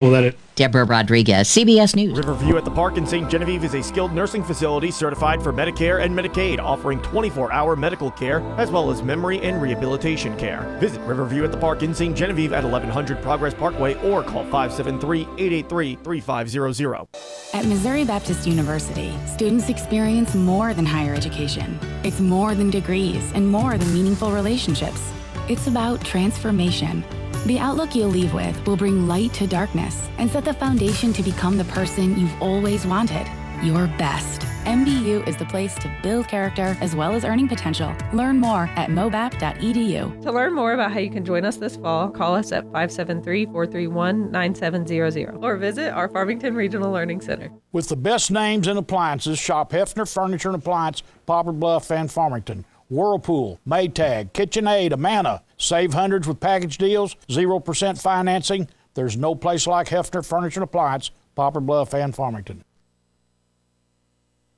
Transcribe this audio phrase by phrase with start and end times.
[0.00, 0.38] Well, that it.
[0.54, 2.16] Deborah Rodriguez, CBS News.
[2.16, 3.28] Riverview at the Park in St.
[3.28, 8.10] Genevieve is a skilled nursing facility certified for Medicare and Medicaid, offering 24 hour medical
[8.10, 10.62] care as well as memory and rehabilitation care.
[10.80, 12.16] Visit Riverview at the Park in St.
[12.16, 17.06] Genevieve at 1100 Progress Parkway or call 573 883 3500.
[17.52, 21.78] At Missouri Baptist University, students experience more than higher education.
[22.04, 25.12] It's more than degrees and more than meaningful relationships.
[25.50, 27.04] It's about transformation.
[27.46, 31.22] The outlook you'll leave with will bring light to darkness and set the foundation to
[31.22, 33.26] become the person you've always wanted
[33.62, 34.42] your best.
[34.64, 37.94] MBU is the place to build character as well as earning potential.
[38.12, 40.22] Learn more at mobap.edu.
[40.22, 43.46] To learn more about how you can join us this fall, call us at 573
[43.46, 47.50] 431 9700 or visit our Farmington Regional Learning Center.
[47.72, 52.64] With the best names in appliances, shop Hefner Furniture and Appliance, Poplar Bluff, and Farmington.
[52.90, 55.42] Whirlpool, Maytag, KitchenAid, Amana.
[55.60, 58.66] Save hundreds with package deals, 0% financing.
[58.94, 62.64] There's no place like Hefner Furniture and Appliance, Poplar Bluff, and Farmington.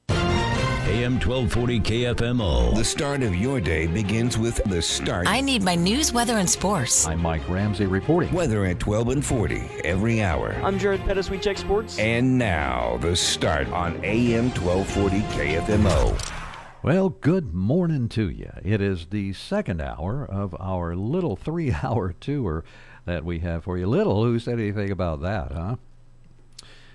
[0.09, 2.77] AM 1240 KFMO.
[2.77, 5.27] The start of your day begins with the start.
[5.27, 7.07] I need my news, weather, and sports.
[7.07, 8.33] I'm Mike Ramsey reporting.
[8.33, 10.53] Weather at 12 and 40 every hour.
[10.63, 11.31] I'm Jared Pettis.
[11.31, 11.99] We check sports.
[11.99, 16.42] And now, the start on AM 1240 KFMO.
[16.83, 18.51] Well, good morning to you.
[18.65, 22.65] It is the second hour of our little three hour tour
[23.05, 23.87] that we have for you.
[23.87, 25.77] Little, who said anything about that, huh?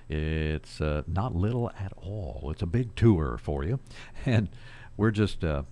[0.09, 2.49] It's uh, not little at all.
[2.51, 3.79] It's a big tour for you.
[4.25, 4.49] And
[4.97, 5.63] we're just, uh,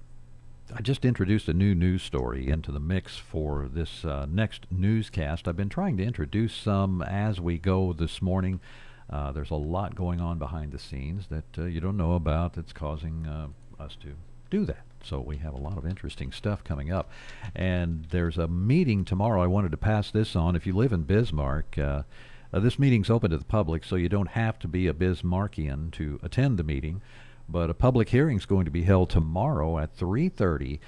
[0.74, 5.46] I just introduced a new news story into the mix for this uh, next newscast.
[5.46, 8.62] I've been trying to introduce some as we go this morning.
[9.10, 12.54] Uh, there's a lot going on behind the scenes that uh, you don't know about
[12.54, 13.48] that's causing uh,
[13.80, 14.16] us to
[14.50, 14.84] do that.
[15.04, 17.10] So we have a lot of interesting stuff coming up.
[17.56, 19.44] And there's a meeting tomorrow.
[19.44, 20.56] I wanted to pass this on.
[20.56, 22.04] If you live in Bismarck, uh,
[22.52, 25.92] uh, this meeting's open to the public, so you don't have to be a Bismarckian
[25.92, 27.02] to attend the meeting.
[27.48, 30.80] But a public hearing is going to be held tomorrow at 3:30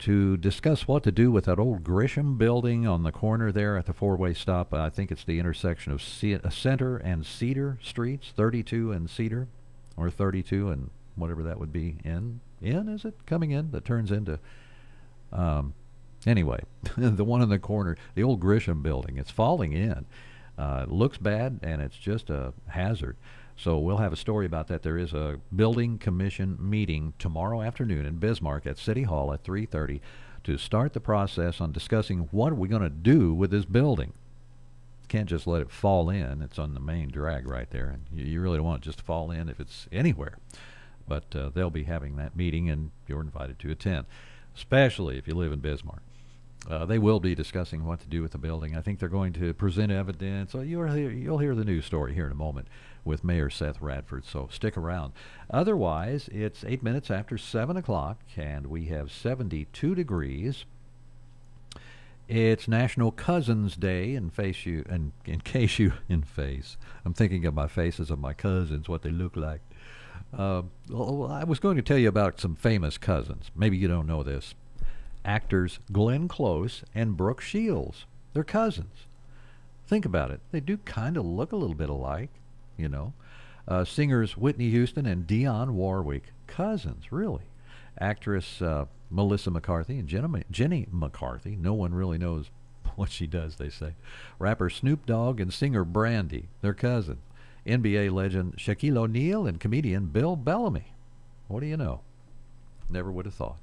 [0.00, 3.84] to discuss what to do with that old Grisham building on the corner there at
[3.84, 4.72] the four-way stop.
[4.72, 9.46] I think it's the intersection of C- uh, Center and Cedar Streets, 32 and Cedar,
[9.98, 11.96] or 32 and whatever that would be.
[12.04, 14.38] In in is it coming in that turns into
[15.32, 15.74] um,
[16.26, 16.60] anyway
[16.96, 19.16] the one in the corner, the old Grisham building.
[19.16, 20.06] It's falling in.
[20.58, 23.16] Uh, it looks bad, and it's just a hazard.
[23.56, 24.82] So we'll have a story about that.
[24.82, 30.00] There is a building commission meeting tomorrow afternoon in Bismarck at City Hall at 3:30
[30.44, 34.14] to start the process on discussing what are we going to do with this building.
[35.08, 36.40] Can't just let it fall in.
[36.40, 38.98] It's on the main drag right there, and you, you really don't want it just
[38.98, 40.38] to fall in if it's anywhere.
[41.10, 44.06] But uh, they'll be having that meeting, and you're invited to attend,
[44.54, 46.02] especially if you live in Bismarck.
[46.70, 48.76] Uh, they will be discussing what to do with the building.
[48.76, 50.52] I think they're going to present evidence.
[50.52, 52.68] So you'll hear, you'll hear the news story here in a moment
[53.04, 54.24] with Mayor Seth Radford.
[54.24, 55.12] So stick around.
[55.50, 60.64] Otherwise, it's eight minutes after seven o'clock, and we have 72 degrees.
[62.28, 64.14] It's National Cousins Day.
[64.14, 68.20] In face you, and in case you, in face, I'm thinking of my faces of
[68.20, 69.60] my cousins, what they look like.
[70.36, 73.50] Uh, well, I was going to tell you about some famous cousins.
[73.54, 74.54] Maybe you don't know this
[75.24, 78.06] actors Glenn Close and Brooke Shields.
[78.32, 79.06] They're cousins.
[79.86, 80.40] Think about it.
[80.50, 82.30] They do kind of look a little bit alike,
[82.76, 83.12] you know.
[83.66, 87.44] Uh, singers Whitney Houston and Dionne Warwick, cousins, really.
[87.98, 91.56] Actress uh, Melissa McCarthy and Jenny, Jenny McCarthy.
[91.56, 92.50] No one really knows
[92.96, 93.94] what she does, they say.
[94.38, 97.18] Rapper Snoop Dogg and singer Brandy, they're cousins.
[97.66, 100.92] NBA legend Shaquille O'Neal and comedian Bill Bellamy.
[101.48, 102.00] What do you know?
[102.88, 103.58] Never would have thought.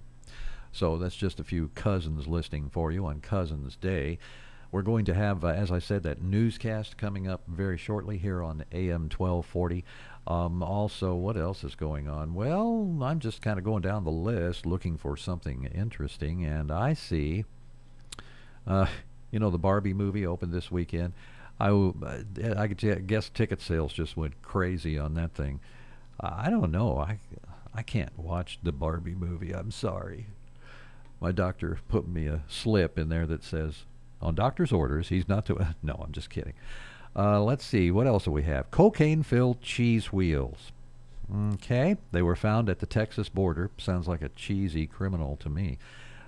[0.72, 4.20] So that's just a few cousins listing for you on Cousins Day.
[4.72, 8.44] We're going to have, uh, as I said, that newscast coming up very shortly here
[8.44, 9.86] on AM 1240.
[10.28, 12.34] Um, also, what else is going on?
[12.34, 16.94] Well, I'm just kind of going down the list looking for something interesting, and I
[16.94, 17.46] see,
[18.68, 18.88] uh,
[19.32, 21.14] you know, the Barbie movie opened this weekend.
[21.60, 22.24] I, uh,
[22.58, 25.60] I guess ticket sales just went crazy on that thing.
[26.20, 26.98] I don't know.
[26.98, 27.20] I,
[27.74, 29.54] I can't watch the Barbie movie.
[29.54, 30.28] I'm sorry
[31.20, 33.86] my doctor put me a slip in there that says,
[34.22, 35.76] on doctor's orders, he's not to.
[35.84, 36.54] no, I'm just kidding.
[37.16, 38.70] Uh, let's see, what else do we have?
[38.70, 40.72] Cocaine filled cheese wheels.
[41.54, 43.70] Okay, they were found at the Texas border.
[43.78, 45.78] Sounds like a cheesy criminal to me.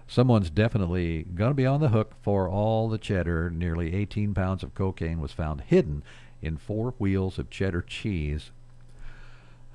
[0.10, 3.52] Someone's definitely going to be on the hook for all the cheddar.
[3.52, 6.04] Nearly 18 pounds of cocaine was found hidden
[6.42, 8.50] in four wheels of cheddar cheese.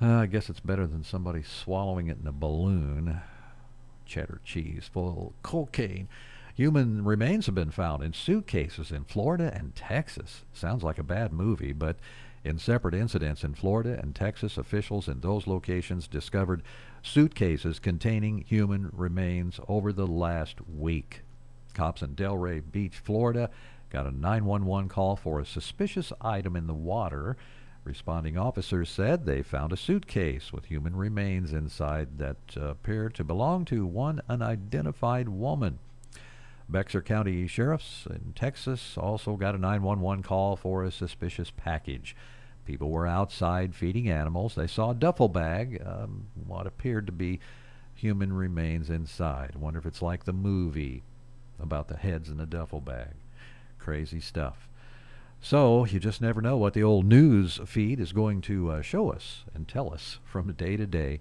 [0.03, 3.21] Uh, I guess it's better than somebody swallowing it in a balloon
[4.05, 6.09] cheddar cheese full of cocaine.
[6.57, 10.43] Human remains have been found in suitcases in Florida and Texas.
[10.53, 11.97] Sounds like a bad movie, but
[12.43, 16.65] in separate incidents in Florida and Texas, officials in those locations discovered
[17.05, 21.21] suitcases containing human remains over the last week.
[21.75, 23.51] Cops in Delray Beach, Florida,
[23.91, 27.37] got a 911 call for a suspicious item in the water.
[27.85, 33.25] Responding officers said they found a suitcase with human remains inside that uh, appeared to
[33.25, 35.79] belong to one unidentified woman.
[36.67, 42.17] Bexar County Sheriffs in Texas also got a 911 call for a suspicious package.
[42.65, 44.55] People were outside feeding animals.
[44.55, 47.41] They saw a duffel bag, um, what appeared to be
[47.95, 49.55] human remains inside.
[49.55, 51.03] Wonder if it's like the movie
[51.61, 53.15] about the heads in the duffel bag.
[53.79, 54.69] Crazy stuff.
[55.41, 59.11] So you just never know what the old news feed is going to uh, show
[59.13, 61.21] us and tell us from day to day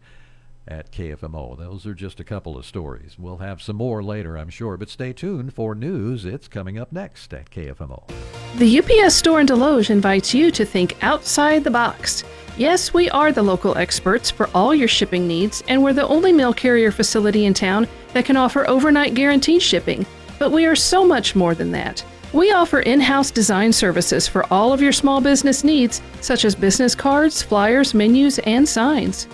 [0.68, 1.58] at KFMO.
[1.58, 3.18] Those are just a couple of stories.
[3.18, 6.26] We'll have some more later, I'm sure, but stay tuned for news.
[6.26, 8.10] It's coming up next at KFMO.
[8.58, 12.24] The UPS store in Desloge invites you to think outside the box.
[12.56, 16.32] Yes, we are the local experts for all your shipping needs, and we're the only
[16.32, 20.06] mail carrier facility in town that can offer overnight guaranteed shipping.
[20.38, 22.06] But we are so much more than that.
[22.32, 26.56] We offer in house design services for all of your small business needs, such as
[26.56, 29.28] business cards, flyers, menus, and signs.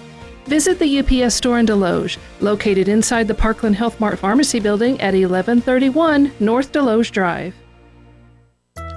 [0.49, 5.13] Visit the UPS store in Desloge, located inside the Parkland Health Mart Pharmacy building at
[5.13, 7.53] 1131 North Desloge Drive.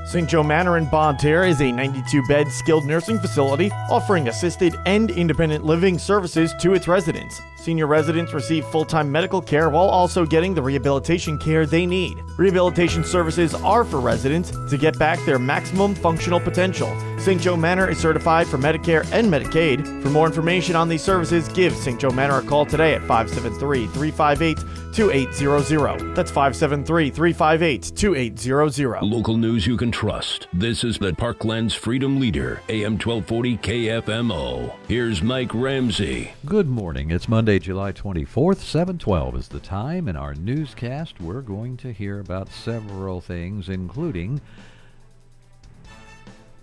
[0.04, 0.28] St.
[0.28, 5.10] Joe Manor in Bonne Terre is a 92 bed skilled nursing facility offering assisted and
[5.10, 7.40] independent living services to its residents.
[7.56, 12.18] Senior residents receive full time medical care while also getting the rehabilitation care they need.
[12.36, 16.92] Rehabilitation services are for residents to get back their maximum functional potential.
[17.20, 17.40] St.
[17.40, 20.02] Joe Manor is certified for Medicare and Medicaid.
[20.02, 22.00] For more information on these services, give St.
[22.00, 26.14] Joe Manor a call today at 573 358 2800.
[26.14, 29.02] That's 573 358 2800.
[29.02, 30.48] Local news you can trust.
[30.52, 34.74] This is the Parkland's Freedom Leader, AM 1240 KFMO.
[34.88, 36.32] Here's Mike Ramsey.
[36.44, 37.10] Good morning.
[37.10, 38.58] It's Monday, July 24th.
[38.58, 40.08] 712 is the time.
[40.08, 44.40] In our newscast, we're going to hear about several things, including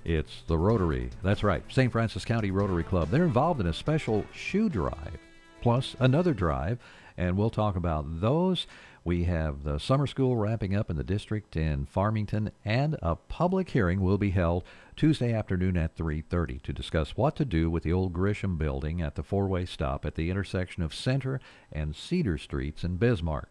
[0.06, 1.10] it's the Rotary.
[1.24, 1.92] That's right, St.
[1.92, 3.10] Francois County Rotary Club.
[3.10, 5.20] They're involved in a special shoe drive,
[5.62, 6.80] plus another drive,
[7.20, 8.66] and we'll talk about those.
[9.04, 13.70] We have the summer school wrapping up in the district in Farmington, and a public
[13.72, 14.64] hearing will be held
[14.96, 19.16] Tuesday afternoon at 3:30 to discuss what to do with the old Grisham building at
[19.16, 23.50] the four-way stop at the intersection of Center and Cedar Streets in Bismarck.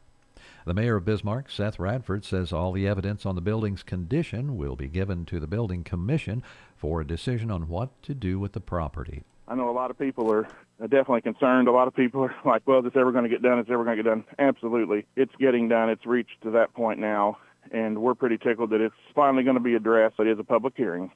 [0.64, 4.76] The mayor of Bismarck, Seth Radford, says all the evidence on the building's condition will
[4.76, 6.42] be given to the building commission
[6.74, 9.24] for a decision on what to do with the property.
[9.50, 10.46] I know a lot of people are
[10.80, 11.68] definitely concerned.
[11.68, 13.58] A lot of people are like, well, is this ever going to get done?
[13.58, 14.24] Is it ever going to get done?
[14.38, 15.06] Absolutely.
[15.16, 15.88] It's getting done.
[15.88, 17.38] It's reached to that point now,
[17.72, 20.20] and we're pretty tickled that it's finally going to be addressed.
[20.20, 21.10] It is a public hearing.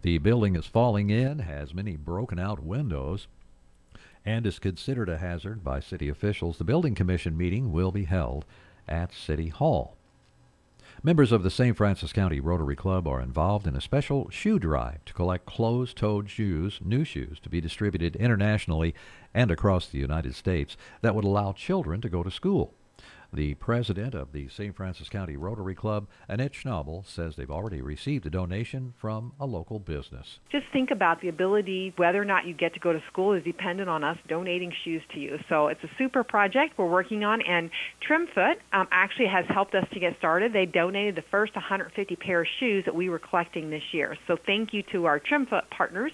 [0.00, 3.26] The building is falling in, has many broken out windows,
[4.24, 6.58] and is considered a hazard by city officials.
[6.58, 8.46] The building commission meeting will be held
[8.88, 9.95] at City Hall.
[11.02, 11.76] Members of the St.
[11.76, 16.30] Francois County Rotary Club are involved in a special shoe drive to collect closed toed
[16.30, 18.94] shoes, new shoes, to be distributed internationally
[19.34, 22.74] and across the United States that would allow children to go to school.
[23.36, 24.74] The president of the St.
[24.74, 29.78] Francois County Rotary Club, Annette Schnabel, says they've already received a donation from a local
[29.78, 30.38] business.
[30.50, 33.44] Just think about the ability, whether or not you get to go to school is
[33.44, 35.38] dependent on us donating shoes to you.
[35.50, 37.68] So it's a super project we're working on, and
[38.08, 40.54] Trimfoot um, actually has helped us to get started.
[40.54, 44.16] They donated the first 150 pair of shoes that we were collecting this year.
[44.26, 46.12] So thank you to our Trimfoot partners.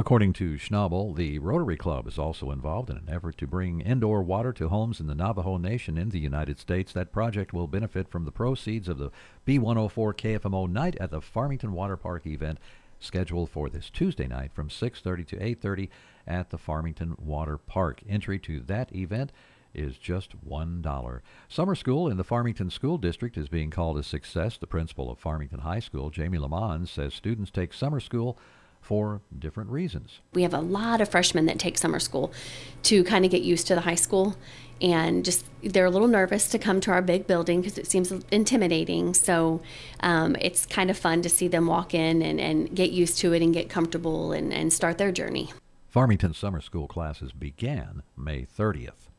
[0.00, 4.22] According to Schnabel, the Rotary Club is also involved in an effort to bring indoor
[4.22, 6.90] water to homes in the Navajo Nation in the United States.
[6.94, 9.10] That project will benefit from the proceeds of the
[9.46, 12.58] B104 KFMO night at the Farmington Water Park event
[12.98, 15.90] scheduled for this Tuesday night from 6:30 to 8:30
[16.26, 18.00] at the Farmington Water Park.
[18.08, 19.32] Entry to that event
[19.74, 21.22] is just $1.
[21.46, 24.56] Summer school in the Farmington School District is being called a success.
[24.56, 28.38] The principal of Farmington High School, Jamie Lamont, says students take summer school
[28.80, 30.20] for different reasons.
[30.32, 32.32] We have a lot of freshmen that take summer school
[32.84, 34.36] to kind of get used to the high school
[34.80, 38.10] and just they're a little nervous to come to our big building because it seems
[38.30, 39.12] intimidating.
[39.12, 39.60] So
[40.00, 43.32] um, it's kind of fun to see them walk in and, and get used to
[43.32, 45.52] it and get comfortable and, and start their journey.
[45.88, 49.09] Farmington summer school classes began May 30th.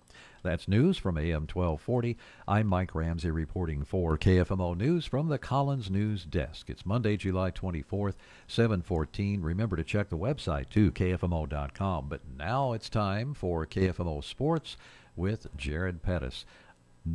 [0.43, 2.17] That's news from AM 1240.
[2.47, 6.67] I'm Mike Ramsey reporting for KFMO News from the Collins News Desk.
[6.67, 8.15] It's Monday, July 24th,
[8.47, 9.41] 714.
[9.41, 12.09] Remember to check the website too, kfmo.com.
[12.09, 14.77] But now it's time for KFMO Sports
[15.15, 16.43] with Jared Pettis.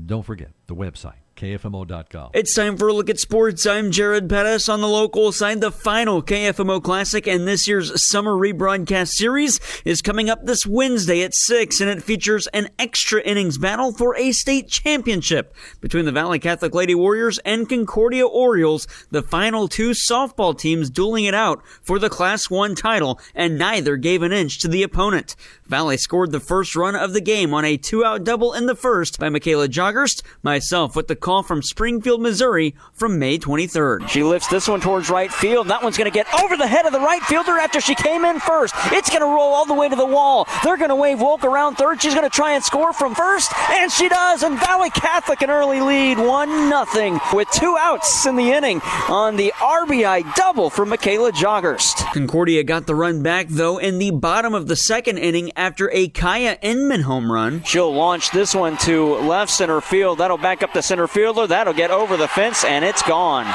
[0.07, 2.31] Don't forget the website, kfmo.com.
[2.35, 3.67] It's time for a look at sports.
[3.67, 5.61] I'm Jared Pettis on the local side.
[5.61, 11.23] The final KFMO Classic and this year's summer rebroadcast series is coming up this Wednesday
[11.23, 16.13] at 6, and it features an extra innings battle for a state championship between the
[16.13, 21.65] Valley Catholic Lady Warriors and Concordia Orioles, the final two softball teams dueling it out
[21.83, 25.37] for the Class 1 title, and neither gave an inch to the opponent.
[25.67, 28.75] Valley scored the first run of the game on a two out double in the
[28.75, 34.09] first by Michaela Joggerst, myself with the call from Springfield, Missouri from May 23rd.
[34.09, 35.67] She lifts this one towards right field.
[35.67, 38.25] That one's going to get over the head of the right fielder after she came
[38.25, 38.73] in first.
[38.93, 40.47] It's going to roll all the way to the wall.
[40.63, 42.01] They're going to wave Wolk around third.
[42.01, 44.45] She's going to try and score from first, and she does.
[44.45, 49.35] And Valley Catholic an early lead, 1 nothing, with two outs in the inning on
[49.35, 52.13] the RBI double from Michaela Joggerst.
[52.13, 56.07] Concordia got the run back, though, in the bottom of the second inning after a
[56.07, 57.65] Kaya Inman home run.
[57.65, 60.19] She'll launch this one to left center field.
[60.19, 61.47] That'll back up the center fielder.
[61.47, 63.47] That'll get over the fence, and it's gone.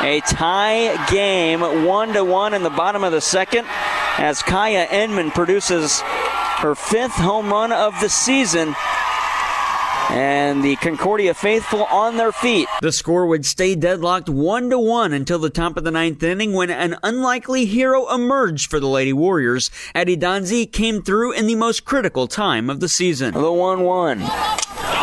[0.00, 3.64] A tie game, one to one in the bottom of the second,
[4.18, 8.74] as Kaya Inman produces her fifth home run of the season
[10.10, 12.68] and the Concordia faithful on their feet.
[12.82, 16.52] The score would stay deadlocked one to one until the top of the ninth inning
[16.52, 19.70] when an unlikely hero emerged for the Lady Warriors.
[19.94, 23.34] Eddie Donzi came through in the most critical time of the season.
[23.34, 24.22] The 1 1.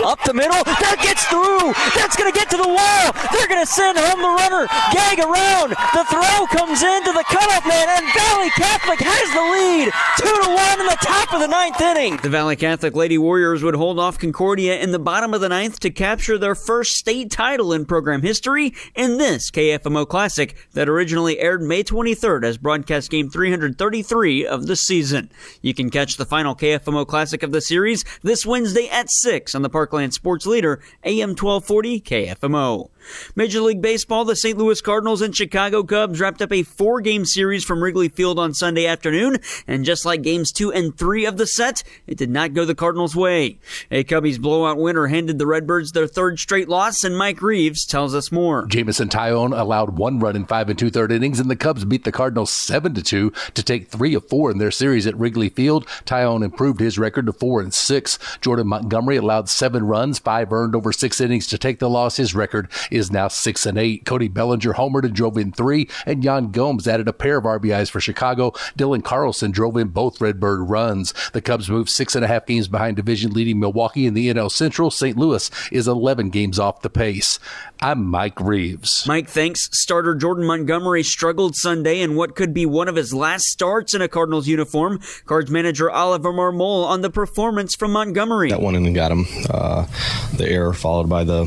[0.04, 0.64] Up the middle.
[0.64, 1.72] That gets through.
[1.96, 3.06] That's going to get to the wall.
[3.32, 4.68] They're going to send home the runner.
[4.92, 5.72] Gag around.
[5.96, 9.88] The throw comes into the cutoff man, and Valley Catholic has the lead.
[10.20, 12.18] Two to one in the top of the ninth inning.
[12.18, 15.80] The Valley Catholic Lady Warriors would hold off Concordia in the bottom of the ninth
[15.80, 21.40] to capture their first state title in program history in this KFMO Classic that originally
[21.40, 25.32] aired May 23rd as broadcast game 333 of the season.
[25.64, 29.64] You can catch the final KFMO Classic of the series this Wednesday at 6 on
[29.64, 32.93] the Parkland Sports Leader, AM 1240 KFMO.
[33.36, 34.58] Major League Baseball, the St.
[34.58, 38.54] Louis Cardinals and Chicago Cubs wrapped up a four game series from Wrigley Field on
[38.54, 42.54] Sunday afternoon, and just like games two and three of the set, it did not
[42.54, 43.60] go the Cardinals' way.
[43.92, 48.16] A Cubbies blowout winner handed the Redbirds their third straight loss, and Mike Reeves tells
[48.16, 48.66] us more.
[48.68, 52.04] Jameson Taillon allowed one run in five and two third innings, and the Cubs beat
[52.04, 55.50] the Cardinals seven to two to take three of four in their series at Wrigley
[55.50, 55.86] Field.
[56.06, 58.20] Tyone improved his record to four and six.
[58.42, 62.18] Jordan Montgomery allowed seven runs, five earned over six innings to take the loss.
[62.18, 64.06] His record is now six and eight.
[64.06, 67.90] Cody Bellinger homered and drove in three, and Yan Gomes added a pair of RBIs
[67.90, 68.52] for Chicago.
[68.78, 71.14] Dylan Carlson drove in both Redbird runs.
[71.34, 74.52] The Cubs moved six and a half games behind division leading Milwaukee in the NL
[74.52, 74.92] Central.
[74.92, 75.18] St.
[75.18, 77.40] Louis is 11 games off the pace.
[77.82, 79.06] I'm Mike Reeves.
[79.08, 79.70] Mike, thanks.
[79.72, 84.02] Starter Jordan Montgomery struggled Sunday in what could be one of his last starts in
[84.02, 85.00] a Cardinals uniform.
[85.26, 88.50] Cards manager Oliver Marmol on the performance from Montgomery.
[88.50, 89.26] That one and got him.
[89.50, 89.88] Uh,
[90.36, 91.46] the error followed by the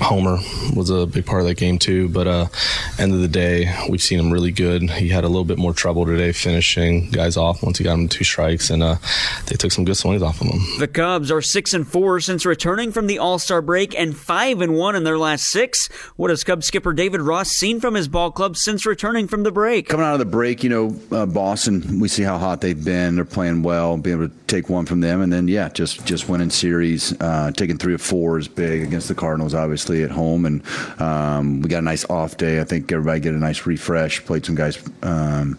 [0.00, 0.38] Homer
[0.74, 2.08] was a big part of that game too.
[2.08, 2.46] But uh,
[2.98, 4.88] end of the day, we've seen him really good.
[4.90, 8.08] He had a little bit more trouble today finishing guys off once he got him
[8.08, 8.96] two strikes, and uh,
[9.46, 10.60] they took some good swings off of him.
[10.78, 14.60] The Cubs are six and four since returning from the All Star break, and five
[14.60, 15.88] and one in their last six.
[16.16, 19.52] What has Cubs skipper David Ross seen from his ball club since returning from the
[19.52, 19.88] break?
[19.88, 23.16] Coming out of the break, you know, uh, Boston, we see how hot they've been.
[23.16, 26.28] They're playing well, be able to take one from them, and then yeah, just just
[26.28, 30.46] winning series, uh, taking three or four is big against the Cardinals, obviously at home,
[30.46, 30.62] and
[31.00, 32.60] um, we got a nice off day.
[32.60, 34.24] I think everybody get a nice refresh.
[34.24, 35.58] Played some guys um,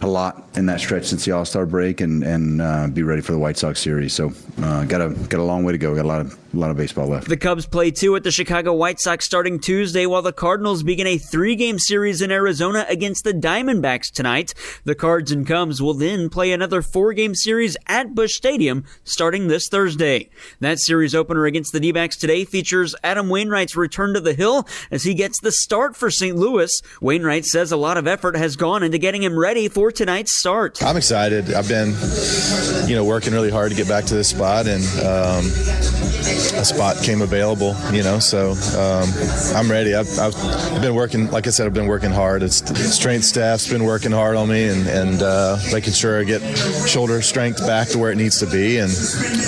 [0.00, 3.22] a lot in that stretch since the All Star break, and and uh, be ready
[3.22, 4.12] for the White Sox series.
[4.12, 5.94] So uh, got a got a long way to go.
[5.94, 7.28] Got a lot of a lot of baseball left.
[7.28, 11.06] The Cubs play two at the Chicago White Sox starting Tuesday, while the Cardinals begin
[11.06, 14.54] a three game series in Arizona against the Diamondbacks tonight.
[14.84, 19.48] The Cards and Cubs will then play another four game series at Busch Stadium starting
[19.48, 20.28] this Thursday.
[20.60, 24.66] That series opener against the D backs today features Adam Wainwright's return to the Hill
[24.90, 26.36] as he gets the start for St.
[26.36, 26.82] Louis.
[27.00, 30.82] Wainwright says a lot of effort has gone into getting him ready for tonight's start.
[30.82, 31.52] I'm excited.
[31.54, 31.94] I've been,
[32.88, 36.96] you know, working really hard to get back to this spot and, um, a spot
[37.02, 39.08] came available, you know, so um,
[39.54, 39.94] I'm ready.
[39.94, 40.34] I've, I've,
[40.80, 42.42] been working, like I said, I've been working hard.
[42.42, 42.56] It's
[42.92, 46.40] strength staff's been working hard on me and, and uh, making sure I get
[46.88, 48.90] shoulder strength back to where it needs to be and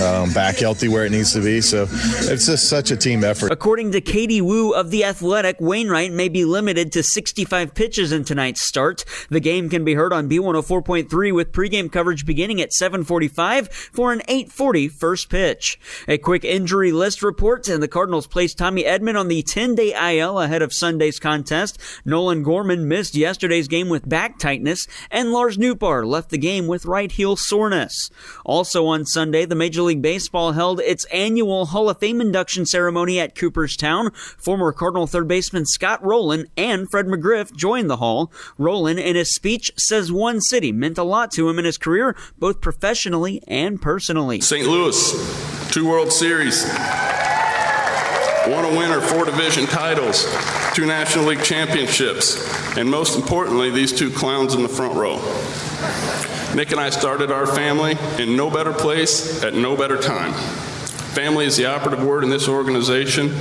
[0.03, 1.61] um, back healthy where it needs to be.
[1.61, 3.53] So it's just such a team effort.
[3.53, 8.25] According to Katie Woo of The Athletic, Wainwright may be limited to 65 pitches in
[8.25, 9.05] tonight's start.
[9.31, 14.21] The game can be heard on B104.3 with pregame coverage beginning at 745 for an
[14.29, 15.79] 840 first pitch.
[16.09, 20.17] A quick injury injury list report, and the Cardinals placed Tommy Edman on the 10-day
[20.17, 21.79] IL ahead of Sunday's contest.
[22.07, 26.87] Nolan Gorman missed yesterday's game with back tightness, and Lars Nootbaar left the game with
[26.87, 28.09] right heel soreness.
[28.47, 33.21] Also on Sunday, the Major League Baseball held its annual Hall of Fame induction ceremony
[33.21, 34.11] at Cooperstown.
[34.39, 38.33] Former Cardinal third baseman Scott Rolen and Fred McGriff joined the hall.
[38.57, 42.17] Rowland, in his speech, says one city meant a lot to him in his career,
[42.39, 44.41] both professionally and personally.
[44.41, 44.67] St.
[44.67, 45.13] Louis,
[45.71, 46.54] two World Series,
[48.47, 50.27] one a winner, four division titles,
[50.75, 55.17] two National League championships, and most importantly, these two clowns in the front row.
[56.55, 60.33] Nick and I started our family in no better place at no better time.
[61.15, 63.35] Family is the operative word in this organization.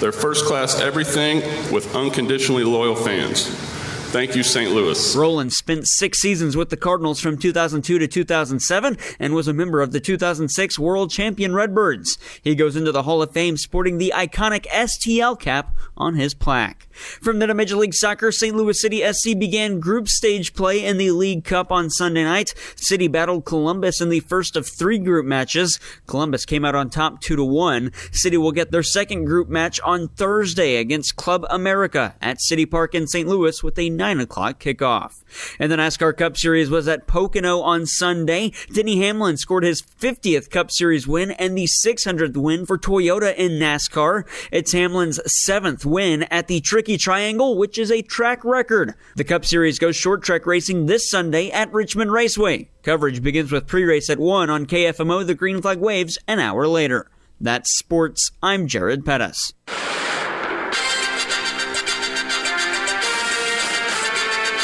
[0.00, 1.40] They're first class everything
[1.72, 3.77] with unconditionally loyal fans.
[4.10, 4.70] Thank you, St.
[4.70, 5.14] Louis.
[5.14, 9.82] Rolen spent six seasons with the Cardinals from 2002 to 2007 and was a member
[9.82, 12.16] of the 2006 World Champion Redbirds.
[12.42, 16.88] He goes into the Hall of Fame sporting the iconic STL cap on his plaque.
[17.20, 18.56] From the Major League Soccer, St.
[18.56, 22.54] Louis City SC began group stage play in the League Cup on Sunday night.
[22.76, 25.78] City battled Columbus in the first of three group matches.
[26.06, 27.92] Columbus came out on top 2 to 1.
[28.12, 32.94] City will get their second group match on Thursday against Club America at City Park
[32.94, 33.28] in St.
[33.28, 35.22] Louis with a 9 o'clock kickoff.
[35.58, 38.52] And the NASCAR Cup Series was at Pocono on Sunday.
[38.72, 43.58] Denny Hamlin scored his 50th Cup Series win and the 600th win for Toyota in
[43.58, 44.24] NASCAR.
[44.50, 48.94] It's Hamlin's seventh win at the Tricky Triangle, which is a track record.
[49.16, 52.70] The Cup Series goes short track racing this Sunday at Richmond Raceway.
[52.84, 55.26] Coverage begins with pre-race at 1 on KFMO.
[55.26, 57.10] The green flag waves an hour later.
[57.40, 58.30] That's sports.
[58.42, 59.52] I'm Jared Pettis.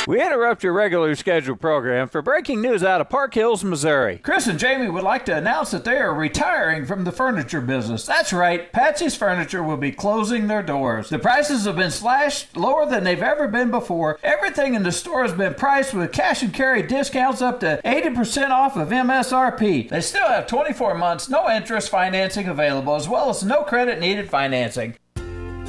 [0.07, 4.19] We interrupt your regular scheduled program for breaking news out of Park Hills, Missouri.
[4.19, 8.05] Chris and Jamie would like to announce that they are retiring from the furniture business.
[8.05, 11.09] That's right, Patsy's Furniture will be closing their doors.
[11.09, 14.19] The prices have been slashed lower than they've ever been before.
[14.23, 18.51] Everything in the store has been priced with cash and carry discounts up to 80%
[18.51, 19.89] off of MSRP.
[19.89, 24.29] They still have 24 months, no interest financing available, as well as no credit needed
[24.29, 24.97] financing.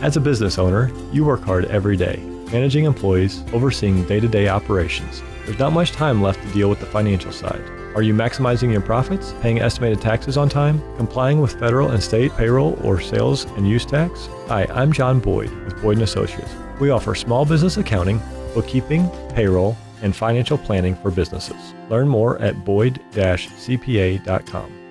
[0.01, 4.47] As a business owner, you work hard every day managing employees, overseeing day to day
[4.47, 5.21] operations.
[5.45, 7.63] There's not much time left to deal with the financial side.
[7.95, 12.35] Are you maximizing your profits, paying estimated taxes on time, complying with federal and state
[12.35, 14.27] payroll or sales and use tax?
[14.47, 16.51] Hi, I'm John Boyd with Boyd & Associates.
[16.81, 18.21] We offer small business accounting,
[18.53, 21.73] bookkeeping, payroll, and financial planning for businesses.
[21.89, 23.07] Learn more at boyd-cpa.com,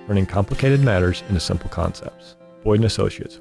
[0.07, 2.37] turning complicated matters into simple concepts.
[2.63, 3.41] Boyd & Associates,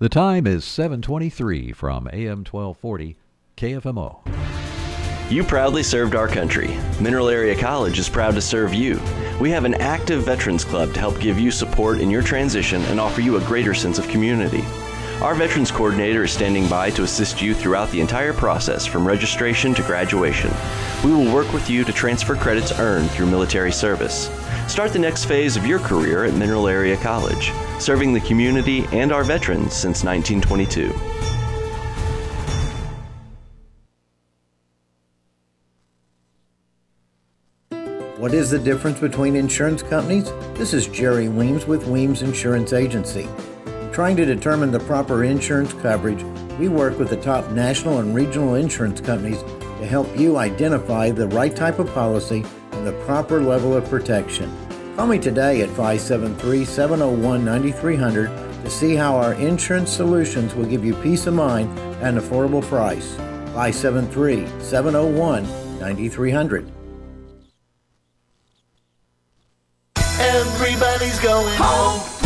[0.00, 3.16] The time is 723 from AM 1240
[3.56, 4.20] KFMO.
[5.28, 6.78] You proudly served our country.
[7.00, 9.00] Mineral Area College is proud to serve you.
[9.40, 13.00] We have an active Veterans Club to help give you support in your transition and
[13.00, 14.62] offer you a greater sense of community.
[15.20, 19.74] Our Veterans Coordinator is standing by to assist you throughout the entire process from registration
[19.74, 20.52] to graduation.
[21.04, 24.30] We will work with you to transfer credits earned through military service.
[24.68, 27.50] Start the next phase of your career at Mineral Area College,
[27.80, 30.92] serving the community and our veterans since 1922.
[38.18, 40.30] What is the difference between insurance companies?
[40.54, 43.28] This is Jerry Weems with Weems Insurance Agency.
[43.98, 46.22] Trying to determine the proper insurance coverage,
[46.56, 51.26] we work with the top national and regional insurance companies to help you identify the
[51.26, 54.56] right type of policy and the proper level of protection.
[54.94, 58.28] Call me today at 573 701 9300
[58.62, 62.62] to see how our insurance solutions will give you peace of mind at an affordable
[62.62, 63.16] price.
[63.46, 65.42] 573 701
[65.80, 66.70] 9300.
[70.20, 72.17] Everybody's going home.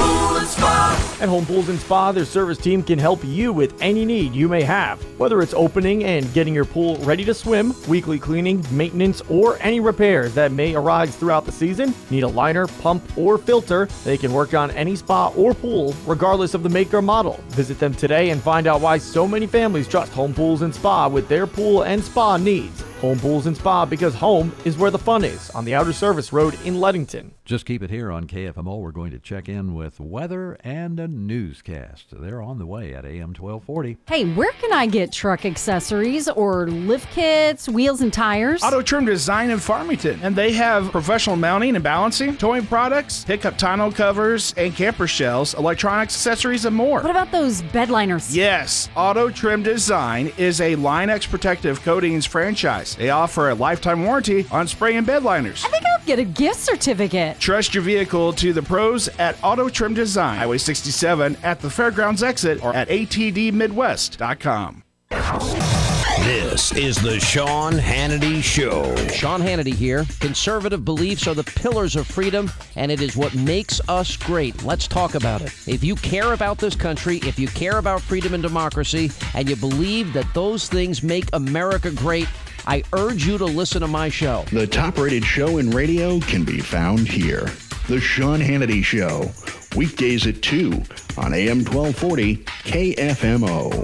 [1.22, 4.48] At Home Pools and Spa, their service team can help you with any need you
[4.48, 5.00] may have.
[5.20, 9.78] Whether it's opening and getting your pool ready to swim, weekly cleaning, maintenance, or any
[9.78, 14.32] repairs that may arise throughout the season, need a liner, pump, or filter, they can
[14.32, 17.34] work on any spa or pool, regardless of the make or model.
[17.50, 21.06] Visit them today and find out why so many families trust Home Pools and Spa
[21.06, 22.82] with their pool and spa needs.
[23.02, 26.32] Home Pools and Spa because home is where the fun is on the Outer Service
[26.32, 27.32] Road in Leadington.
[27.44, 28.80] Just keep it here on KFMO.
[28.80, 32.06] We're going to check in with weather and a newscast.
[32.12, 33.96] They're on the way at AM 1240.
[34.06, 38.62] Hey, where can I get truck accessories or lift kits, wheels and tires?
[38.62, 40.20] Auto Trim Design in Farmington.
[40.22, 45.54] And they have professional mounting and balancing, towing products, pickup tonneau covers, and camper shells,
[45.54, 47.00] electronics, accessories, and more.
[47.00, 48.36] What about those bed liners?
[48.36, 52.91] Yes, Auto Trim Design is a Line-X protective coatings franchise.
[52.94, 55.64] They offer a lifetime warranty on spray and bed liners.
[55.64, 57.38] I think I'll get a gift certificate.
[57.38, 62.22] Trust your vehicle to the pros at Auto Trim Design, Highway 67 at the Fairgrounds
[62.22, 64.82] exit or at atdmidwest.com.
[66.24, 68.94] This is the Sean Hannity Show.
[69.08, 70.06] Sean Hannity here.
[70.20, 74.62] Conservative beliefs are the pillars of freedom, and it is what makes us great.
[74.62, 75.52] Let's talk about it.
[75.66, 79.56] If you care about this country, if you care about freedom and democracy, and you
[79.56, 82.28] believe that those things make America great,
[82.64, 84.44] I urge you to listen to my show.
[84.52, 87.50] The top rated show in radio can be found here.
[87.88, 89.32] The Sean Hannity Show.
[89.76, 90.70] Weekdays at 2
[91.18, 93.82] on AM 1240 KFMO.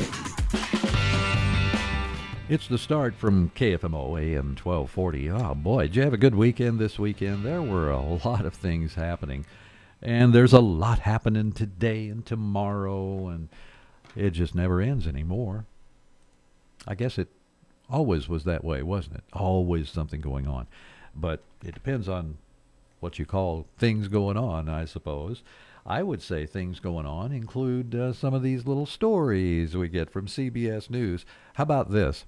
[2.48, 5.30] It's the start from KFMO AM 1240.
[5.30, 7.44] Oh boy, did you have a good weekend this weekend?
[7.44, 9.44] There were a lot of things happening.
[10.00, 13.48] And there's a lot happening today and tomorrow, and
[14.14, 15.66] it just never ends anymore.
[16.86, 17.28] I guess it
[17.90, 19.24] always was that way, wasn't it?
[19.32, 20.66] Always something going on.
[21.14, 22.38] But it depends on
[23.00, 25.42] what you call things going on, I suppose.
[25.86, 30.10] I would say things going on include uh, some of these little stories we get
[30.10, 31.24] from CBS News.
[31.54, 32.26] How about this?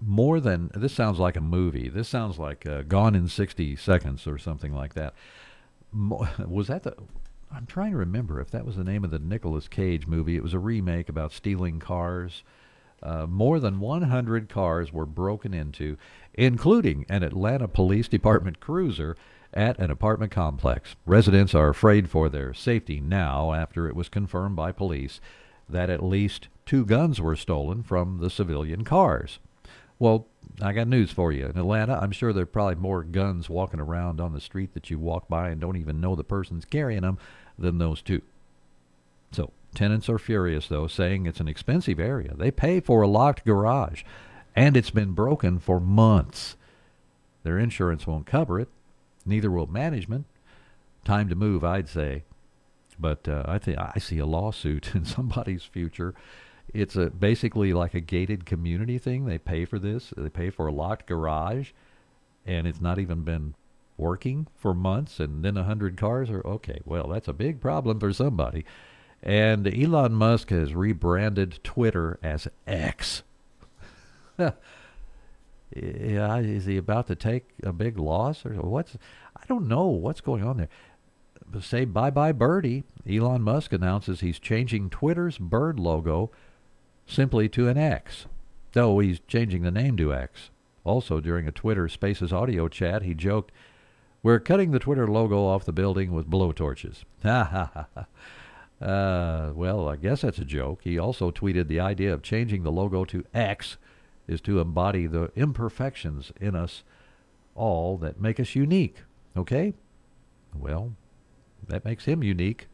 [0.00, 1.88] More than this sounds like a movie.
[1.88, 5.12] This sounds like uh, Gone in 60 Seconds or something like that.
[5.92, 6.94] Mo- was that the
[7.50, 10.36] I'm trying to remember if that was the name of the Nicolas Cage movie.
[10.36, 12.42] It was a remake about stealing cars.
[13.02, 15.96] Uh, more than 100 cars were broken into,
[16.34, 19.16] including an Atlanta Police Department cruiser
[19.54, 20.96] at an apartment complex.
[21.06, 25.20] Residents are afraid for their safety now after it was confirmed by police
[25.68, 29.38] that at least two guns were stolen from the civilian cars.
[29.98, 30.28] Well,
[30.62, 31.46] I got news for you.
[31.46, 34.90] In Atlanta, I'm sure there are probably more guns walking around on the street that
[34.90, 37.18] you walk by and don't even know the person's carrying them
[37.58, 38.22] than those two.
[39.74, 42.34] Tenants are furious, though, saying it's an expensive area.
[42.34, 44.02] They pay for a locked garage,
[44.56, 46.56] and it's been broken for months.
[47.42, 48.68] Their insurance won't cover it,
[49.24, 50.26] neither will management.
[51.04, 52.24] Time to move, I'd say.
[52.98, 56.14] But uh, I think I see a lawsuit in somebody's future.
[56.74, 59.24] It's a basically like a gated community thing.
[59.24, 60.12] They pay for this.
[60.16, 61.70] They pay for a locked garage,
[62.44, 63.54] and it's not even been
[63.96, 65.18] working for months.
[65.18, 66.80] And then a hundred cars are okay.
[66.84, 68.64] Well, that's a big problem for somebody.
[69.22, 73.22] And Elon Musk has rebranded Twitter as X.
[74.38, 74.52] yeah,
[75.74, 78.96] is he about to take a big loss or what's?
[79.36, 80.68] I don't know what's going on there.
[81.50, 82.84] But say bye bye birdie.
[83.08, 86.30] Elon Musk announces he's changing Twitter's bird logo
[87.06, 88.26] simply to an X,
[88.72, 90.50] though he's changing the name to X.
[90.84, 93.50] Also, during a Twitter Spaces audio chat, he joked,
[94.22, 98.06] "We're cutting the Twitter logo off the building with blowtorches." Ha ha ha ha.
[98.80, 100.80] Uh, well, I guess that's a joke.
[100.84, 103.76] He also tweeted the idea of changing the logo to X
[104.28, 106.84] is to embody the imperfections in us
[107.54, 108.98] all that make us unique.
[109.36, 109.74] Okay?
[110.54, 110.92] Well,
[111.66, 112.68] that makes him unique.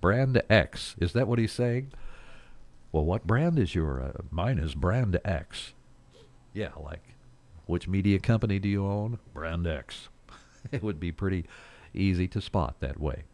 [0.00, 0.94] Brand X.
[1.00, 1.92] Is that what he's saying?
[2.92, 4.00] Well, what brand is your?
[4.00, 5.74] Uh, mine is Brand X.
[6.54, 7.02] Yeah, like
[7.66, 9.18] which media company do you own?
[9.34, 10.08] Brand X.
[10.72, 11.44] it would be pretty
[11.92, 13.24] easy to spot that way.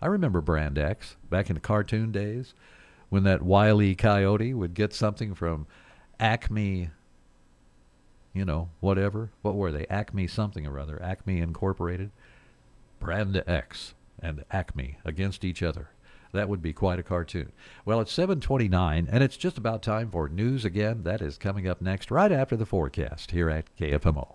[0.00, 2.54] I remember Brand X back in the cartoon days
[3.08, 5.66] when that wily coyote would get something from
[6.20, 6.90] Acme,
[8.34, 9.30] you know, whatever.
[9.42, 9.86] What were they?
[9.86, 11.00] Acme something or other.
[11.02, 12.10] Acme Incorporated.
[13.00, 15.90] Brand X and Acme against each other.
[16.32, 17.52] That would be quite a cartoon.
[17.84, 21.02] Well, it's 7:29 and it's just about time for news again.
[21.04, 24.34] That is coming up next right after the forecast here at KFMO.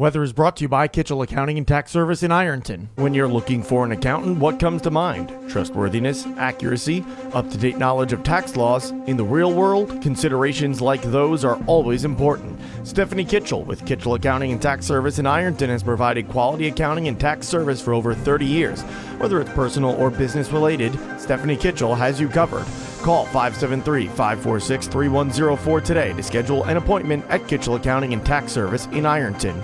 [0.00, 2.88] Weather is brought to you by Kitchell Accounting and Tax Service in Ironton.
[2.94, 5.28] When you're looking for an accountant, what comes to mind?
[5.50, 8.92] Trustworthiness, accuracy, up to date knowledge of tax laws.
[9.06, 12.58] In the real world, considerations like those are always important.
[12.82, 17.20] Stephanie Kitchell with Kitchell Accounting and Tax Service in Ironton has provided quality accounting and
[17.20, 18.80] tax service for over 30 years.
[19.18, 22.64] Whether it's personal or business related, Stephanie Kitchell has you covered.
[23.02, 28.86] Call 573 546 3104 today to schedule an appointment at Kitchell Accounting and Tax Service
[28.92, 29.62] in Ironton.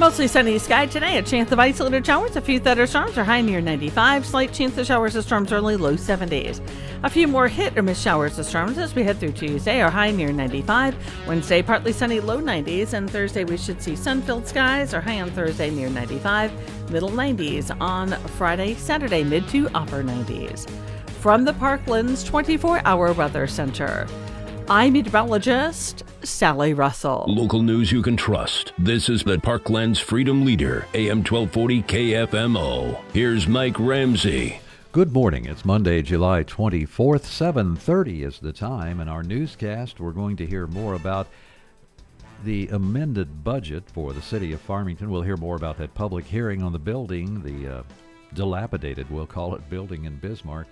[0.00, 1.18] Mostly sunny sky today.
[1.18, 4.24] A chance of isolated showers, a few thunderstorms are high near 95.
[4.24, 6.62] Slight chance of showers or storms early, low 70s.
[7.02, 9.90] A few more hit or miss showers or storms as we head through Tuesday are
[9.90, 10.96] high near 95.
[11.28, 12.94] Wednesday, partly sunny, low 90s.
[12.94, 16.90] And Thursday, we should see sun filled skies are high on Thursday near 95.
[16.90, 20.66] Middle 90s on Friday, Saturday, mid to upper 90s.
[21.20, 24.06] From the Parklands 24 hour weather center.
[24.70, 27.24] I'm meteorologist Sally Russell.
[27.26, 28.72] Local news you can trust.
[28.78, 33.00] This is the Parklands Freedom Leader, AM 1240 KFMO.
[33.12, 34.60] Here's Mike Ramsey.
[34.92, 35.46] Good morning.
[35.46, 37.24] It's Monday, July 24th.
[37.24, 39.00] 7:30 is the time.
[39.00, 41.26] In our newscast, we're going to hear more about
[42.44, 45.10] the amended budget for the city of Farmington.
[45.10, 47.82] We'll hear more about that public hearing on the building, the uh,
[48.34, 50.68] dilapidated, we'll call it, building in Bismarck.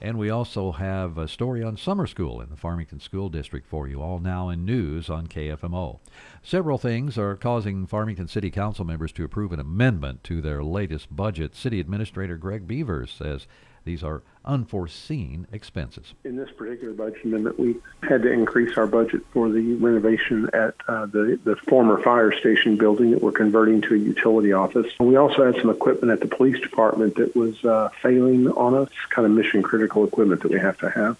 [0.00, 3.88] And we also have a story on summer school in the Farmington School District for
[3.88, 5.98] you, all now in news on KFMO.
[6.40, 11.14] Several things are causing Farmington City Council members to approve an amendment to their latest
[11.14, 11.56] budget.
[11.56, 13.48] City Administrator Greg Beavers says
[13.88, 16.12] these are unforeseen expenses.
[16.22, 20.74] In this particular budget amendment, we had to increase our budget for the renovation at
[20.86, 24.92] uh, the, the former fire station building that we're converting to a utility office.
[25.00, 28.90] We also had some equipment at the police department that was uh, failing on us,
[29.08, 31.16] kind of mission critical equipment that we have to have.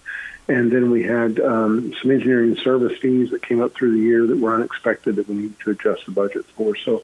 [0.47, 4.27] And then we had um, some engineering service fees that came up through the year
[4.27, 6.75] that were unexpected that we need to adjust the budget for.
[6.75, 7.01] So,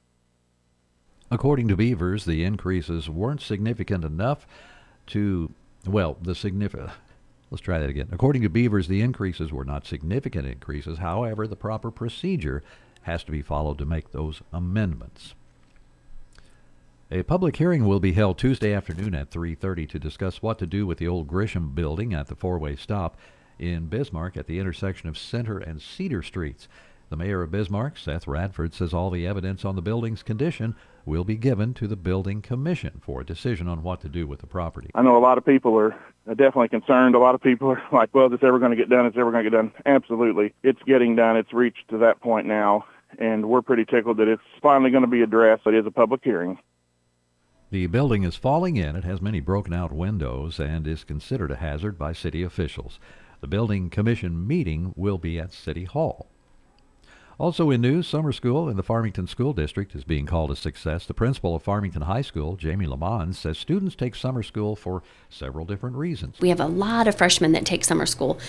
[1.31, 4.45] according to Beavers, the increases weren't significant enough
[5.07, 5.51] to,
[5.85, 6.91] well, the significant.
[7.51, 8.09] Let's try that again.
[8.11, 10.97] According to Beavers, the increases were not significant increases.
[10.97, 12.63] However, the proper procedure
[13.03, 15.35] has to be followed to make those amendments.
[17.11, 20.87] A public hearing will be held Tuesday afternoon at 3:30 to discuss what to do
[20.87, 23.15] with the old Grisham building at the four-way stop
[23.59, 26.67] in Bismarck at the intersection of Center and Cedar Streets.
[27.09, 31.23] The mayor of Bismarck, Seth Radford, says all the evidence on the building's condition will
[31.23, 34.47] be given to the building commission for a decision on what to do with the
[34.47, 34.89] property.
[34.95, 35.95] I know a lot of people are
[36.27, 37.15] definitely concerned.
[37.15, 39.05] A lot of people are like, well, is this ever going to get done?
[39.05, 39.71] Is it ever going to get done?
[39.85, 40.53] Absolutely.
[40.63, 41.37] It's getting done.
[41.37, 42.85] It's reached to that point now,
[43.19, 45.67] and we're pretty tickled that it's finally going to be addressed.
[45.67, 46.57] It is a public hearing.
[47.71, 48.95] The building is falling in.
[48.95, 52.99] It has many broken out windows and is considered a hazard by city officials.
[53.41, 56.31] The building commission meeting will be at City Hall.
[57.37, 61.05] Also in news, summer school in the Farmington School District is being called a success.
[61.05, 65.65] The principal of Farmington High School, Jamie Lamont, says students take summer school for several
[65.65, 66.39] different reasons.
[66.39, 68.39] We have a lot of freshmen that take summer school